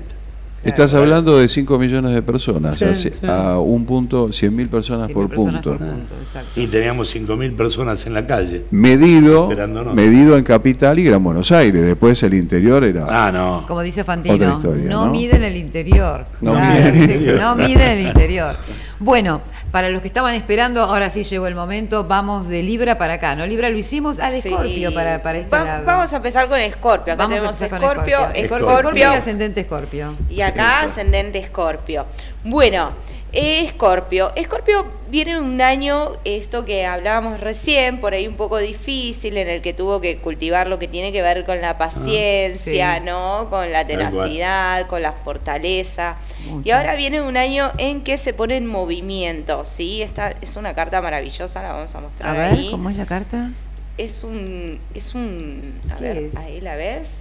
[0.64, 3.12] Estás hablando de 5 millones de personas, Sí, a, sí.
[3.26, 5.70] a un punto, 100.000 personas 100.000 por personas punto.
[5.78, 6.60] por punto, exacto.
[6.60, 8.64] Y teníamos 5.000 personas en la calle.
[8.72, 9.50] Medido,
[9.94, 11.84] medido en capital y Gran Buenos Aires.
[11.86, 13.06] Después el interior era.
[13.10, 13.64] Ah, no.
[13.68, 15.12] Como dice Fantino, historia, no, ¿no?
[15.12, 16.26] miden el interior.
[16.42, 17.40] No Claro, miden el interior.
[17.40, 18.56] No miden el interior.
[19.00, 19.42] Bueno,
[19.72, 23.34] para los que estaban esperando, ahora sí llegó el momento, vamos de Libra para acá,
[23.34, 23.48] ¿no?
[23.48, 24.50] Libra lo hicimos a de Sí.
[24.50, 25.86] Escorpio para, para este Va- lado.
[25.86, 27.14] Vamos a empezar con Escorpio.
[27.14, 28.70] Acá Vamos tenemos Escorpio, Escorpio.
[28.70, 30.14] Escorpio, y ascendente Escorpio.
[30.30, 32.06] y acá ascendente Escorpio.
[32.44, 32.92] Bueno,
[33.32, 34.32] Escorpio.
[34.36, 39.50] Escorpio viene en un año, esto que hablábamos recién, por ahí un poco difícil, en
[39.50, 43.02] el que tuvo que cultivar lo que tiene que ver con la paciencia, sí.
[43.06, 43.48] ¿no?
[43.50, 46.18] Con la tenacidad, con la fortaleza.
[46.64, 50.02] Y ahora viene un año en que se pone en movimiento, ¿sí?
[50.02, 52.68] Esta es una carta maravillosa, la vamos a A mostrar ver, ahí.
[52.72, 53.50] ¿cómo es la carta?
[53.98, 56.36] Es un, es un, a ¿Qué ver, es?
[56.36, 57.20] ahí la ves.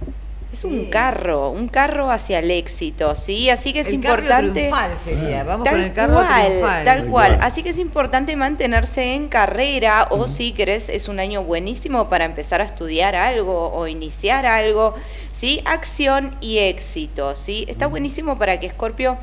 [0.51, 0.89] Es un Sí.
[0.89, 3.51] carro, un carro hacia el éxito, ¿sí?
[3.51, 4.51] Así que es el carro importante.
[4.61, 6.83] triunfal sería, vamos Tal con el carro cual, triunfal.
[6.85, 7.09] tal cual.
[7.35, 7.37] cual.
[7.43, 12.25] Así que es importante mantenerse en carrera o si querés, es un año buenísimo para
[12.25, 14.95] empezar a estudiar algo o iniciar algo,
[15.31, 15.61] ¿sí?
[15.65, 17.65] Acción y éxito, ¿sí?
[17.69, 19.17] Está buenísimo para que Scorpio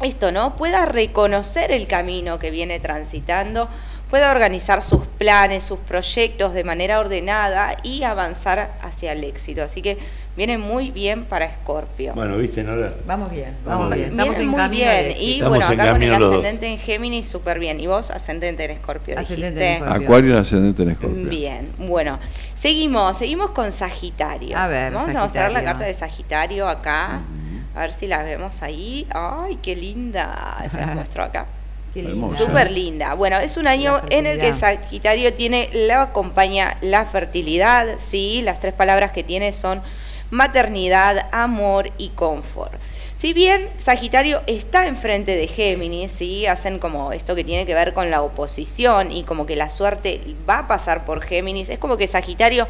[0.00, 0.54] esto, ¿no?
[0.56, 3.68] Pueda reconocer el camino que viene transitando,
[4.10, 9.62] pueda organizar sus planes, sus proyectos de manera ordenada y avanzar hacia el éxito.
[9.62, 9.98] Así que
[10.36, 12.14] viene muy bien para Scorpio.
[12.14, 12.94] Bueno, viste, Nora.
[13.06, 13.98] Vamos bien, Vamos bien.
[13.98, 14.10] bien.
[14.10, 15.16] Estamos Viene en muy camino bien.
[15.18, 17.80] Y Estamos bueno, en acá con el ascendente en Géminis, súper bien.
[17.80, 19.84] Y vos, ascendente en Escorpio, Ascendente en dijiste.
[19.84, 20.04] Escorpio.
[20.04, 21.28] Acuario ascendente en Escorpio.
[21.28, 22.18] Bien, bueno,
[22.54, 24.56] seguimos, seguimos con Sagitario.
[24.56, 27.20] A ver, Vamos a mostrar la carta de Sagitario acá.
[27.74, 29.06] A ver si la vemos ahí.
[29.10, 30.62] ¡Ay, qué linda!
[30.70, 31.46] Se las muestro acá.
[32.34, 33.14] Súper linda.
[33.14, 34.54] Bueno, es un año La en el que.
[34.54, 38.40] Sagitario tiene, le acompaña la fertilidad, ¿sí?
[38.42, 39.82] Las tres palabras que tiene son
[40.32, 42.72] maternidad, amor y confort.
[43.14, 46.46] Si bien Sagitario está enfrente de Géminis, ¿sí?
[46.46, 50.20] hacen como esto que tiene que ver con la oposición y como que la suerte
[50.48, 52.66] va a pasar por Géminis, es como que Sagitario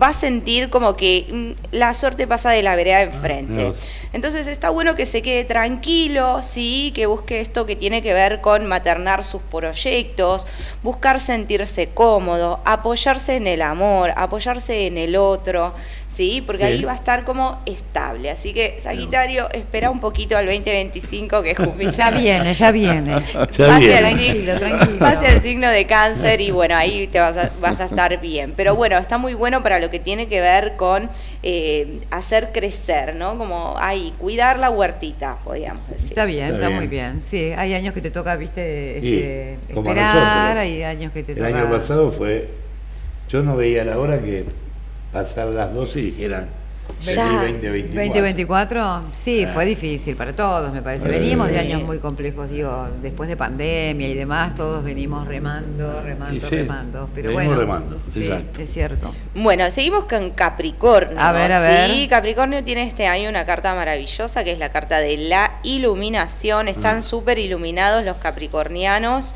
[0.00, 3.52] va a sentir como que mm, la suerte pasa de la vereda enfrente.
[3.52, 3.76] mira vos.
[4.12, 8.40] Entonces está bueno que se quede tranquilo, sí, que busque esto que tiene que ver
[8.40, 10.46] con maternar sus proyectos,
[10.82, 15.74] buscar sentirse cómodo, apoyarse en el amor, apoyarse en el otro,
[16.16, 18.30] sí, porque ahí va a estar como estable.
[18.30, 23.16] Así que Sagitario, espera un poquito al 2025 que Júpiter Ya viene, ya viene.
[23.52, 23.94] Ya va viene.
[23.94, 24.98] hacia el Tranquilo, signo- tranquilo.
[25.04, 28.20] va hacia el signo de cáncer y bueno, ahí te vas a, vas a estar
[28.20, 28.54] bien.
[28.56, 31.08] Pero bueno, está muy bueno para lo que tiene que ver con
[31.42, 33.36] eh, hacer crecer, ¿no?
[33.38, 36.08] Como ahí, cuidar la huertita, podríamos decir.
[36.10, 36.78] Está bien, Está está, bien.
[36.80, 37.20] muy bien.
[37.22, 40.58] Sí, hay años que te toca, viste, Sí, este, como a esperar, nosotros.
[40.62, 41.48] hay años que te El toca...
[41.48, 42.48] año pasado fue,
[43.28, 44.44] yo no veía la hora que
[45.22, 46.46] pasar las 12 y dijeran
[47.02, 47.24] Ya.
[47.26, 48.04] 2024.
[48.04, 51.06] 2024, sí, fue difícil para todos, me parece.
[51.08, 51.58] Venimos de Sí.
[51.58, 57.08] años muy complejos, digo, después de pandemia y demás, todos venimos remando, remando, sí, remando.
[57.14, 58.62] Pero venimos bueno, remando, sí, exacto.
[58.62, 59.12] es cierto.
[59.34, 61.20] Bueno, seguimos con Capricornio.
[61.20, 61.68] A ver, a Sí,
[62.00, 62.08] ver.
[62.08, 66.66] Capricornio tiene este año una carta maravillosa que es la carta de la iluminación.
[66.66, 66.68] Mm.
[66.68, 69.34] Están súper iluminados los capricornianos.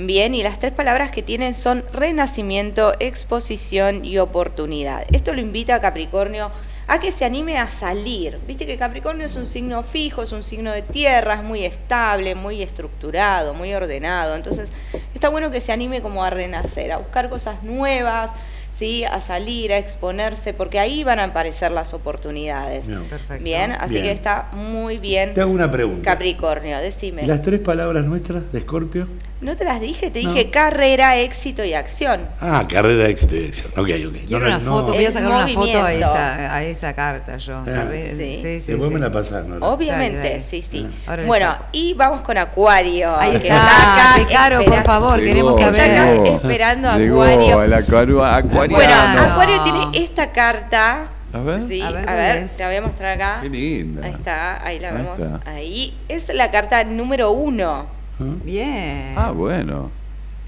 [0.00, 5.04] Bien, y las tres palabras que tienen son renacimiento, exposición y oportunidad.
[5.12, 6.52] Esto lo invita a Capricornio
[6.86, 8.38] a que se anime a salir.
[8.46, 12.36] Viste que Capricornio es un signo fijo, es un signo de tierra, es muy estable,
[12.36, 14.36] muy estructurado, muy ordenado.
[14.36, 14.72] Entonces,
[15.16, 18.32] está bueno que se anime como a renacer, a buscar cosas nuevas,
[18.72, 19.02] ¿sí?
[19.04, 22.86] a salir, a exponerse, porque ahí van a aparecer las oportunidades.
[22.86, 23.02] Bien.
[23.02, 23.42] Perfecto.
[23.42, 24.04] Bien, así Bien.
[24.04, 26.08] que está muy bien Te hago una pregunta.
[26.08, 27.24] Capricornio, decime.
[27.24, 29.08] ¿Y las tres palabras nuestras de Escorpio?
[29.40, 30.10] ¿No te las dije?
[30.10, 30.32] Te No.
[30.32, 32.22] dije carrera, éxito y acción.
[32.40, 33.68] Ah, carrera, éxito y dirección.
[33.76, 33.78] Ok,
[34.08, 34.26] ok.
[34.26, 37.36] Quiero No, una no, foto, voy a sacar una foto a esa, a esa carta
[37.36, 37.62] yo.
[37.64, 38.36] Carre- sí.
[38.36, 38.94] sí, sí, Después sí.
[38.94, 39.08] me la
[39.42, 39.66] ¿no?
[39.68, 40.40] Obviamente, Dale, dale.
[40.40, 40.86] sí, sí.
[41.06, 43.14] Ah, ahora Bueno, y vamos con Acuario.
[43.16, 45.98] Ahí que está, acá caro, por favor, queremos Llegó, Está saber.
[46.20, 47.62] acá esperando Llegó Acuario.
[47.62, 48.76] el acuario, acuariano.
[48.76, 49.32] Bueno.
[49.32, 51.10] Acuario tiene esta carta.
[51.32, 51.62] A ver.
[51.62, 53.38] Sí, A a ver, te la voy a mostrar acá.
[53.42, 54.04] Qué linda.
[54.04, 55.18] Ahí está, ahí la Ahí vemos.
[55.20, 55.40] está.
[55.48, 55.94] Ahí.
[56.08, 57.97] Es la carta número uno.
[58.44, 59.14] Bien.
[59.16, 59.90] Ah, bueno.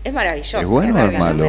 [0.02, 0.62] Es maravillosa.
[0.62, 1.44] ¿Es bueno o es malo?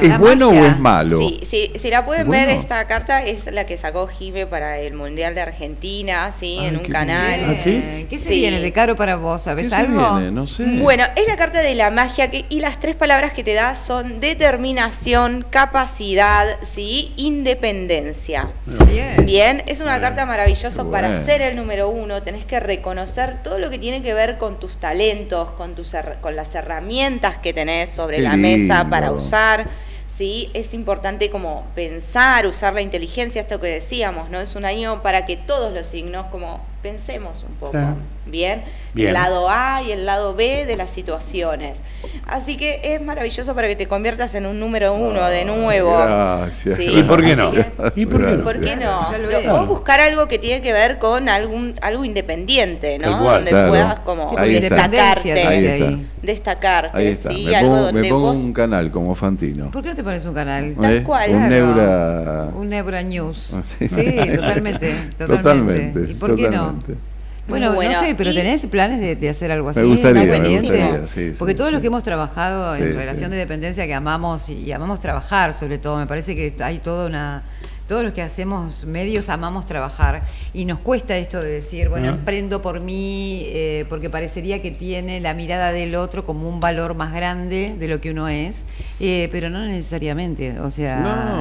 [0.00, 1.18] ¿Es bueno o es malo?
[1.18, 4.78] Sí, sí, si la pueden ¿Es ver, esta carta es la que sacó Jime para
[4.78, 7.44] el Mundial de Argentina, sí, Ay, en un qué canal.
[7.50, 8.06] ¿Ah, sí?
[8.10, 8.40] ¿Qué se Sí.
[8.40, 9.42] viene de caro para vos?
[9.42, 10.16] ¿Qué ¿Sabes se algo?
[10.16, 10.32] viene?
[10.32, 10.64] No sé.
[10.64, 13.74] Bueno, es la carta de la magia que, y las tres palabras que te da
[13.76, 17.12] son determinación, capacidad, ¿sí?
[17.16, 18.48] independencia.
[18.66, 19.24] Bien.
[19.26, 22.20] Bien, es una carta maravillosa Qué para ser el número uno.
[22.22, 26.34] Tenés que reconocer todo lo que tiene que ver con tus talentos, con, tus con
[26.34, 29.66] las herramientas que tenés sobre Qué la mesa para usar.
[30.14, 30.50] ¿sí?
[30.54, 34.40] Es importante como pensar, usar la inteligencia, esto que decíamos, ¿no?
[34.40, 37.72] Es un año para que todos los signos como pensemos un poco.
[37.78, 37.84] Sí.
[38.24, 38.62] Bien,
[38.94, 39.08] Bien.
[39.08, 41.80] el lado A y el lado B de las situaciones.
[42.26, 45.92] Así que es maravilloso para que te conviertas en un número uno de nuevo.
[45.96, 46.76] Gracias.
[46.76, 47.50] Sí, ¿Y por qué no?
[47.50, 47.66] que-
[47.96, 48.44] ¿Y por qué no?
[48.44, 49.10] ¿Por qué no?
[49.10, 49.48] Ya lo Lo- es.
[49.48, 53.18] O buscar algo que tiene que ver con algún algo independiente, ¿no?
[53.18, 53.68] Cual, donde claro.
[53.70, 54.84] puedas como Sí, Ahí porque está.
[54.84, 55.46] independencia destacarte.
[55.48, 56.12] Ahí está.
[56.22, 57.30] Destacarte, Ahí está.
[57.32, 59.70] sí, me algo pongo, donde me pongo vos un canal como Fantino.
[59.72, 60.76] ¿Por qué no te pones un canal?
[60.80, 61.02] Tal ¿Eh?
[61.02, 61.30] cual.
[61.30, 61.50] Un Claro.
[61.74, 62.48] Neura.
[62.54, 63.54] Un Nebra News.
[63.54, 63.88] Ah, sí.
[63.88, 63.96] sí.
[64.36, 65.36] totalmente, totalmente.
[65.36, 66.71] Totalmente, ¿Y por qué totalmente.
[66.72, 67.12] No?
[67.48, 69.80] Bueno, Bueno, no sé, pero y- ¿tenés planes de, de hacer algo así?
[69.80, 71.72] Me gustaría, me gustaría, sí, Porque sí, todos sí.
[71.72, 72.92] los que hemos trabajado en sí.
[72.92, 76.78] relación de dependencia que amamos y, y amamos trabajar sobre todo, me parece que hay
[76.78, 77.42] toda una...
[77.88, 80.22] Todos los que hacemos medios amamos trabajar
[80.54, 82.10] y nos cuesta esto de decir, bueno, Ah.
[82.12, 86.94] emprendo por mí, eh, porque parecería que tiene la mirada del otro como un valor
[86.94, 88.64] más grande de lo que uno es,
[89.00, 91.00] eh, pero no necesariamente, o sea,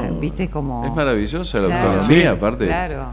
[0.10, 0.84] No, viste, es como...
[0.84, 2.66] Es maravillosa la Claro, autonomía, aparte.
[2.66, 3.06] Claro.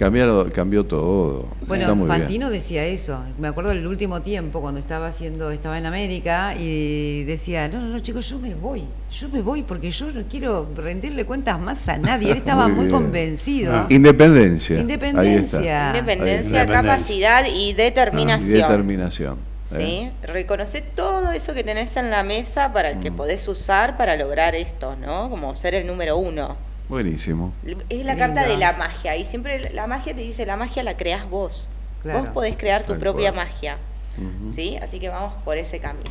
[0.00, 1.44] Cambiaron, cambió todo.
[1.66, 2.20] Bueno, Está muy bien.
[2.20, 3.18] Fantino decía eso.
[3.38, 7.88] Me acuerdo del último tiempo cuando estaba haciendo, estaba en América y decía, no, no,
[7.88, 11.86] no, chicos, yo me voy, yo me voy porque yo no quiero rendirle cuentas más
[11.90, 12.30] a nadie.
[12.30, 13.74] Él estaba Muy convencido.
[13.76, 13.86] Ah.
[13.90, 14.80] Independencia.
[14.80, 15.92] Independencia.
[16.66, 18.62] Capacidad y Ah, y determinación.
[18.62, 19.36] determinación.
[19.64, 19.82] ¿sí?
[19.82, 20.12] ¿eh?
[20.22, 23.00] Reconoce todo eso que tenés en la mesa para Mm.
[23.02, 25.28] que podés usar para lograr esto, ¿no?
[25.28, 26.56] Como ser el número uno.
[26.90, 27.52] Buenísimo.
[27.88, 29.16] Es la carta de la magia.
[29.16, 31.68] Y siempre la magia te dice, la magia la creás vos.
[32.02, 32.20] Claro.
[32.20, 33.46] Vos podés crear tu Tal propia cual.
[33.46, 33.78] magia.
[34.54, 34.76] ¿sí?
[34.82, 36.10] Así que vamos por ese camino.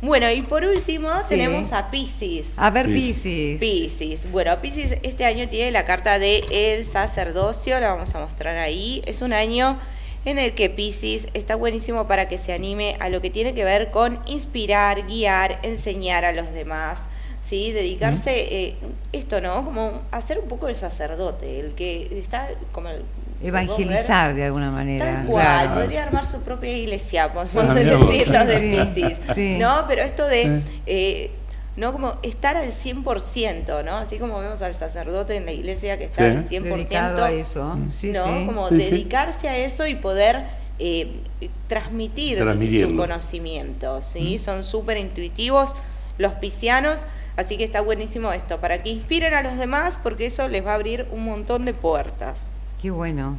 [0.00, 1.30] Bueno, y por último Sí.
[1.30, 2.52] tenemos a Pisces.
[2.56, 3.58] A ver, Piscis.
[3.58, 3.94] Piscis.
[3.96, 4.30] Piscis.
[4.30, 9.02] Bueno, Piscis este año tiene la carta de el sacerdocio, la vamos a mostrar ahí.
[9.06, 9.76] Es un año
[10.24, 13.64] en el que Pisces está buenísimo para que se anime a lo que tiene que
[13.64, 17.06] ver con inspirar, guiar, enseñar a los demás.
[17.42, 17.72] ¿Sí?
[17.72, 18.32] Dedicarse,
[18.64, 18.74] eh,
[19.12, 19.64] esto, ¿no?
[19.64, 23.02] Como hacer un poco el sacerdote, el que está como el...
[23.40, 25.04] Evangelizar de alguna manera.
[25.22, 25.80] Tal cual, claro.
[25.80, 29.18] podría armar su propia iglesia, podemos Ah, decir los de Piscis.
[29.34, 29.56] sí.
[29.60, 29.84] ¿No?
[29.86, 31.30] Pero esto de, eh,
[31.76, 31.92] ¿no?
[31.92, 33.96] Como estar al 100%, ¿no?
[33.98, 36.36] Así como vemos al sacerdote en la iglesia que está Sí.
[36.36, 36.74] al 100%.
[36.74, 37.78] Dedicado a eso.
[37.90, 38.24] Sí, ¿no?
[38.24, 38.46] sí.
[38.46, 38.84] Como Sí, sí.
[38.90, 40.42] dedicarse a eso y poder
[40.80, 41.20] eh,
[41.68, 42.38] transmitir
[42.88, 44.38] su conocimiento, ¿sí?
[44.38, 45.74] Son súper intuitivos
[46.18, 47.04] los piscianos,
[47.38, 50.72] así que está buenísimo esto, para que inspiren a los demás, porque eso les va
[50.72, 52.52] a abrir un montón de puertas.
[52.82, 53.38] Qué bueno.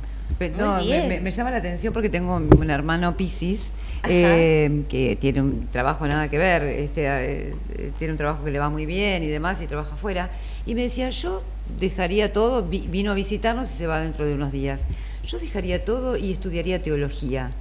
[0.58, 1.10] No, me- bien.
[1.10, 3.72] Me, me llama la atención porque tengo un hermano Piscis
[4.08, 8.52] eh, que tiene un trabajo nada que ver, este, eh, eh, tiene un trabajo que
[8.52, 10.30] le va muy bien y demás y trabaja afuera.
[10.66, 11.44] Y me decía, yo
[11.80, 14.86] dejaría todo, vi- vino a visitarnos y se va dentro de unos días.
[15.26, 17.52] Yo dejaría todo y estudiaría teología.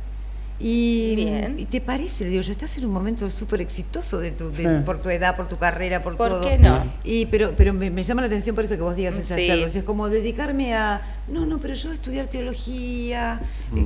[0.61, 1.57] Y, Bien.
[1.57, 2.25] ¿y te parece?
[2.25, 4.85] Digo, yo estás en un momento súper exitoso de tu, de- Sí.
[4.85, 6.41] por tu edad, por tu carrera, por, ¿Por todo.
[6.41, 6.85] qué no?
[7.05, 9.47] Y, pero pero me, me llama la atención por eso que vos digas ese Sí.
[9.47, 9.79] sacerdocio.
[9.81, 11.01] Es como dedicarme a.
[11.29, 13.41] No, no, pero yo estudiar teología.
[13.77, 13.85] eh,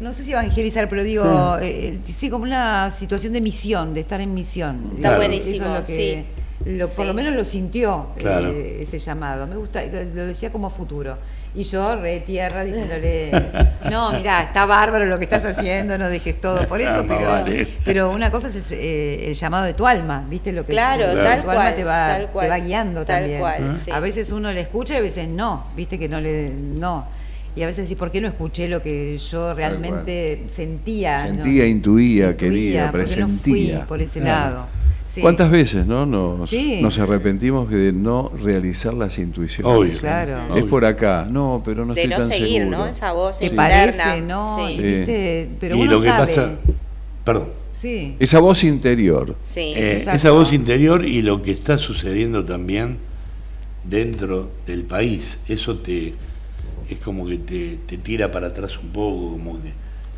[0.00, 1.58] no sé si evangelizar, pero digo.
[1.58, 4.84] eh, eh, sí, como una situación de misión, de estar en misión.
[4.96, 5.16] Está Claro.
[5.18, 5.92] buenísimo, Eso es lo que.
[5.94, 6.24] sí.
[6.70, 7.08] lo- por Sí.
[7.08, 8.48] lo menos lo sintió Claro.
[8.50, 9.46] eh, ese llamado.
[9.46, 11.18] Me gusta, lo decía como futuro.
[11.56, 13.30] Y yo, re tierra, diciéndole,
[13.90, 17.30] no, mirá, está bárbaro lo que estás haciendo, no dejes todo por eso, No, pero,
[17.30, 17.68] vale.
[17.84, 20.50] pero una cosa es eh, el llamado de tu alma, ¿viste?
[20.50, 23.20] Lo que Claro, tu tal alma cual, te va, tal cual, te va guiando tal
[23.20, 23.38] también.
[23.40, 23.90] cual, sí.
[23.92, 25.96] A veces uno le escucha y a veces no, ¿viste?
[25.98, 26.50] Que no le.
[26.50, 27.06] No.
[27.56, 31.26] Y a veces decís, ¿por qué no escuché lo que yo realmente sentía?
[31.28, 31.34] no?
[31.44, 33.86] Sentía, intuía, Intuía, quería, ¿por qué no fui presentía.
[33.86, 34.50] por ese Claro.
[34.54, 34.66] lado.
[35.14, 35.20] Sí.
[35.20, 36.80] ¿Cuántas veces no nos, Sí.
[36.82, 39.72] nos arrepentimos de no realizar las intuiciones?
[39.72, 39.96] Obvio.
[40.00, 40.56] Claro.
[40.56, 42.78] Es por acá, no, pero no de estoy no tan seguir, seguro.
[42.78, 42.86] ¿no?
[42.86, 43.68] Esa voz ¿Te interna.
[43.68, 44.20] parece?
[44.22, 44.76] No, Sí.
[44.82, 46.26] viste, pero y uno lo que sabe.
[46.26, 46.50] pasa.
[47.24, 47.48] Perdón.
[47.74, 48.16] Sí.
[48.18, 49.36] Esa voz interior.
[49.44, 49.72] Sí.
[49.76, 52.98] Eh, esa voz interior y lo que está sucediendo también
[53.84, 56.14] dentro del país, eso te
[56.90, 59.70] es como que te, te tira para atrás un poco, como que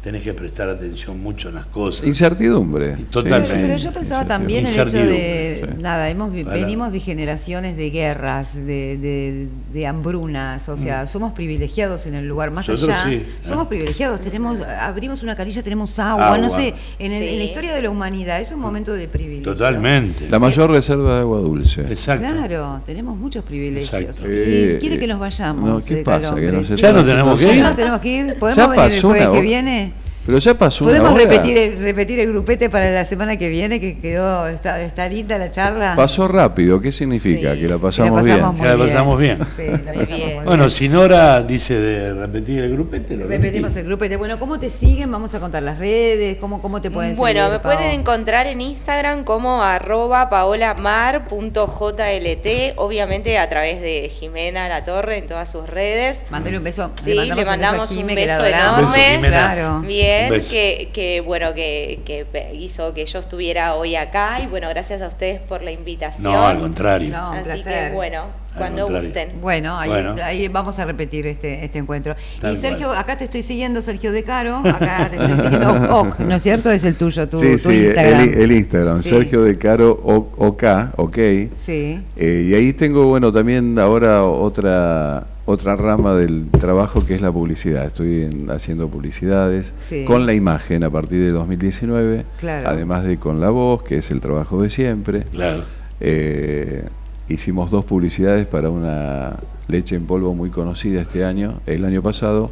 [0.07, 2.07] tenés que prestar atención mucho en las cosas.
[2.07, 2.97] Incertidumbre.
[3.11, 3.49] Totalmente.
[3.49, 5.83] Pero, pero yo pensaba también el hecho de, sí.
[5.83, 12.07] nada, hemos venimos de generaciones de guerras, de, de, de hambrunas, o sea, somos privilegiados
[12.07, 13.09] en el lugar más Nosotros allá.
[13.11, 13.69] sí, somos ah.
[13.69, 16.39] privilegiados, tenemos, abrimos una canilla, tenemos agua, Agua.
[16.39, 19.55] no sé, en, el- en la historia de la humanidad es un momento de privilegio.
[19.55, 20.29] Totalmente.
[20.31, 21.81] La mayor reserva de agua dulce.
[21.81, 22.25] Exacto.
[22.33, 23.93] Claro, tenemos muchos privilegios.
[23.93, 24.29] Exacto.
[24.33, 25.65] Y Eh, quiere que nos vayamos.
[25.69, 26.33] no, ¿qué de pasa?
[26.37, 26.75] Que sí.
[26.75, 27.63] está- Ya no tenemos que Ya ir.
[27.65, 28.27] no tenemos que ir.
[28.29, 29.93] Ya ¿Podemos venir el pasó jueves una que viene?
[30.27, 31.23] Pero ya pasó una ¿Podemos hora.
[31.25, 33.79] repetir el, repetir el grupete para la semana que viene?
[33.81, 35.95] Que quedó, está, está linda la charla.
[35.95, 37.55] Pasó rápido, ¿qué significa?
[37.55, 37.61] Sí.
[37.61, 38.57] Que la Que pasamos, la bien.
[38.57, 39.39] Que la pasamos bien.
[39.57, 40.35] Sí, la Muy pasamos bien.
[40.37, 43.77] muy Bueno, si Nora dice de repetir el grupete, lo Repetimos repetimos.
[43.77, 44.17] el grupete.
[44.17, 45.13] Bueno, ¿cómo te siguen?
[45.13, 46.39] Vamos a contar las redes.
[46.39, 47.53] ¿Cómo, cómo te pueden Bueno, seguir?
[47.53, 52.47] me pueden encontrar en Instagram como arroba paolamar.jlt,
[52.77, 56.23] obviamente a través de Jimena La Torre en todas sus redes.
[56.31, 56.91] Mándale un beso.
[57.03, 58.85] Sí, le un mandamos beso a un que la beso enorme.
[58.87, 59.29] Un beso, Jimena.
[59.31, 59.81] Claro.
[59.81, 60.16] Bien,
[60.51, 65.09] Que, que bueno, que, que hizo que yo estuviera hoy acá y bueno, gracias a
[65.09, 66.23] ustedes por la invitación.
[66.33, 67.11] No, al contrario.
[67.11, 67.89] No, un Así placer.
[67.91, 68.25] que bueno,
[68.57, 69.41] cuando gusten.
[69.43, 70.17] Bueno ahí, Bueno.
[70.23, 72.17] ahí vamos a repetir este, este encuentro.
[72.41, 72.99] Tal y Sergio, cual.
[72.99, 74.57] acá te estoy siguiendo, Sergio De Caro.
[74.65, 75.73] Acá te estoy siguiendo.
[75.73, 76.71] Ok, ok, ¿no es cierto?
[76.71, 78.21] Es el tuyo, tu, sí, tu sí, Instagram.
[78.21, 79.09] El, el Instagram, Sí.
[79.11, 80.65] Sergio de Caro OK,
[80.97, 81.19] ok.
[81.59, 82.01] Sí.
[82.17, 87.31] Eh, y ahí tengo, bueno, también ahora otra otra rama del trabajo que es la
[87.33, 87.87] publicidad.
[87.87, 90.05] Estoy en- haciendo publicidades Sí.
[90.05, 92.69] con la imagen a partir de 2019, Claro.
[92.69, 95.23] además de con la voz, que es el trabajo de siempre.
[95.31, 95.63] Claro.
[96.01, 96.85] Eh,
[97.29, 99.37] hicimos dos publicidades para una
[99.69, 102.51] leche en polvo muy conocida este año, el año pasado,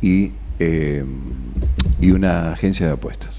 [0.00, 1.04] y, eh,
[2.00, 3.33] y una agencia de apuestas.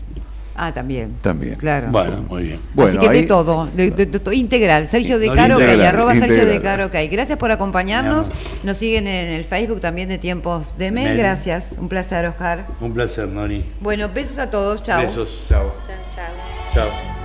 [0.58, 1.16] Ah, también.
[1.22, 1.56] También.
[1.56, 1.88] Claro.
[1.92, 2.60] Bueno, muy bien.
[2.74, 4.88] Bueno, Así que ahí- de todo, de, de- de todo, integral.
[4.88, 6.62] Sergio de Caro, integral, ok, arroba Sergio de.
[6.62, 6.96] Caro, ok.
[7.12, 8.32] Gracias por acompañarnos.
[8.64, 11.10] Nos siguen en el Facebook también de Tiempos de Mel.
[11.10, 11.18] Mel.
[11.18, 11.76] Gracias.
[11.78, 12.66] Un placer, Oscar.
[12.80, 13.66] Un placer, Nori.
[13.82, 14.82] Bueno, besos a todos.
[14.82, 15.02] Chao.
[15.02, 15.44] Besos.
[15.48, 15.74] Chao.
[15.86, 15.96] Chao,
[16.74, 17.25] chao.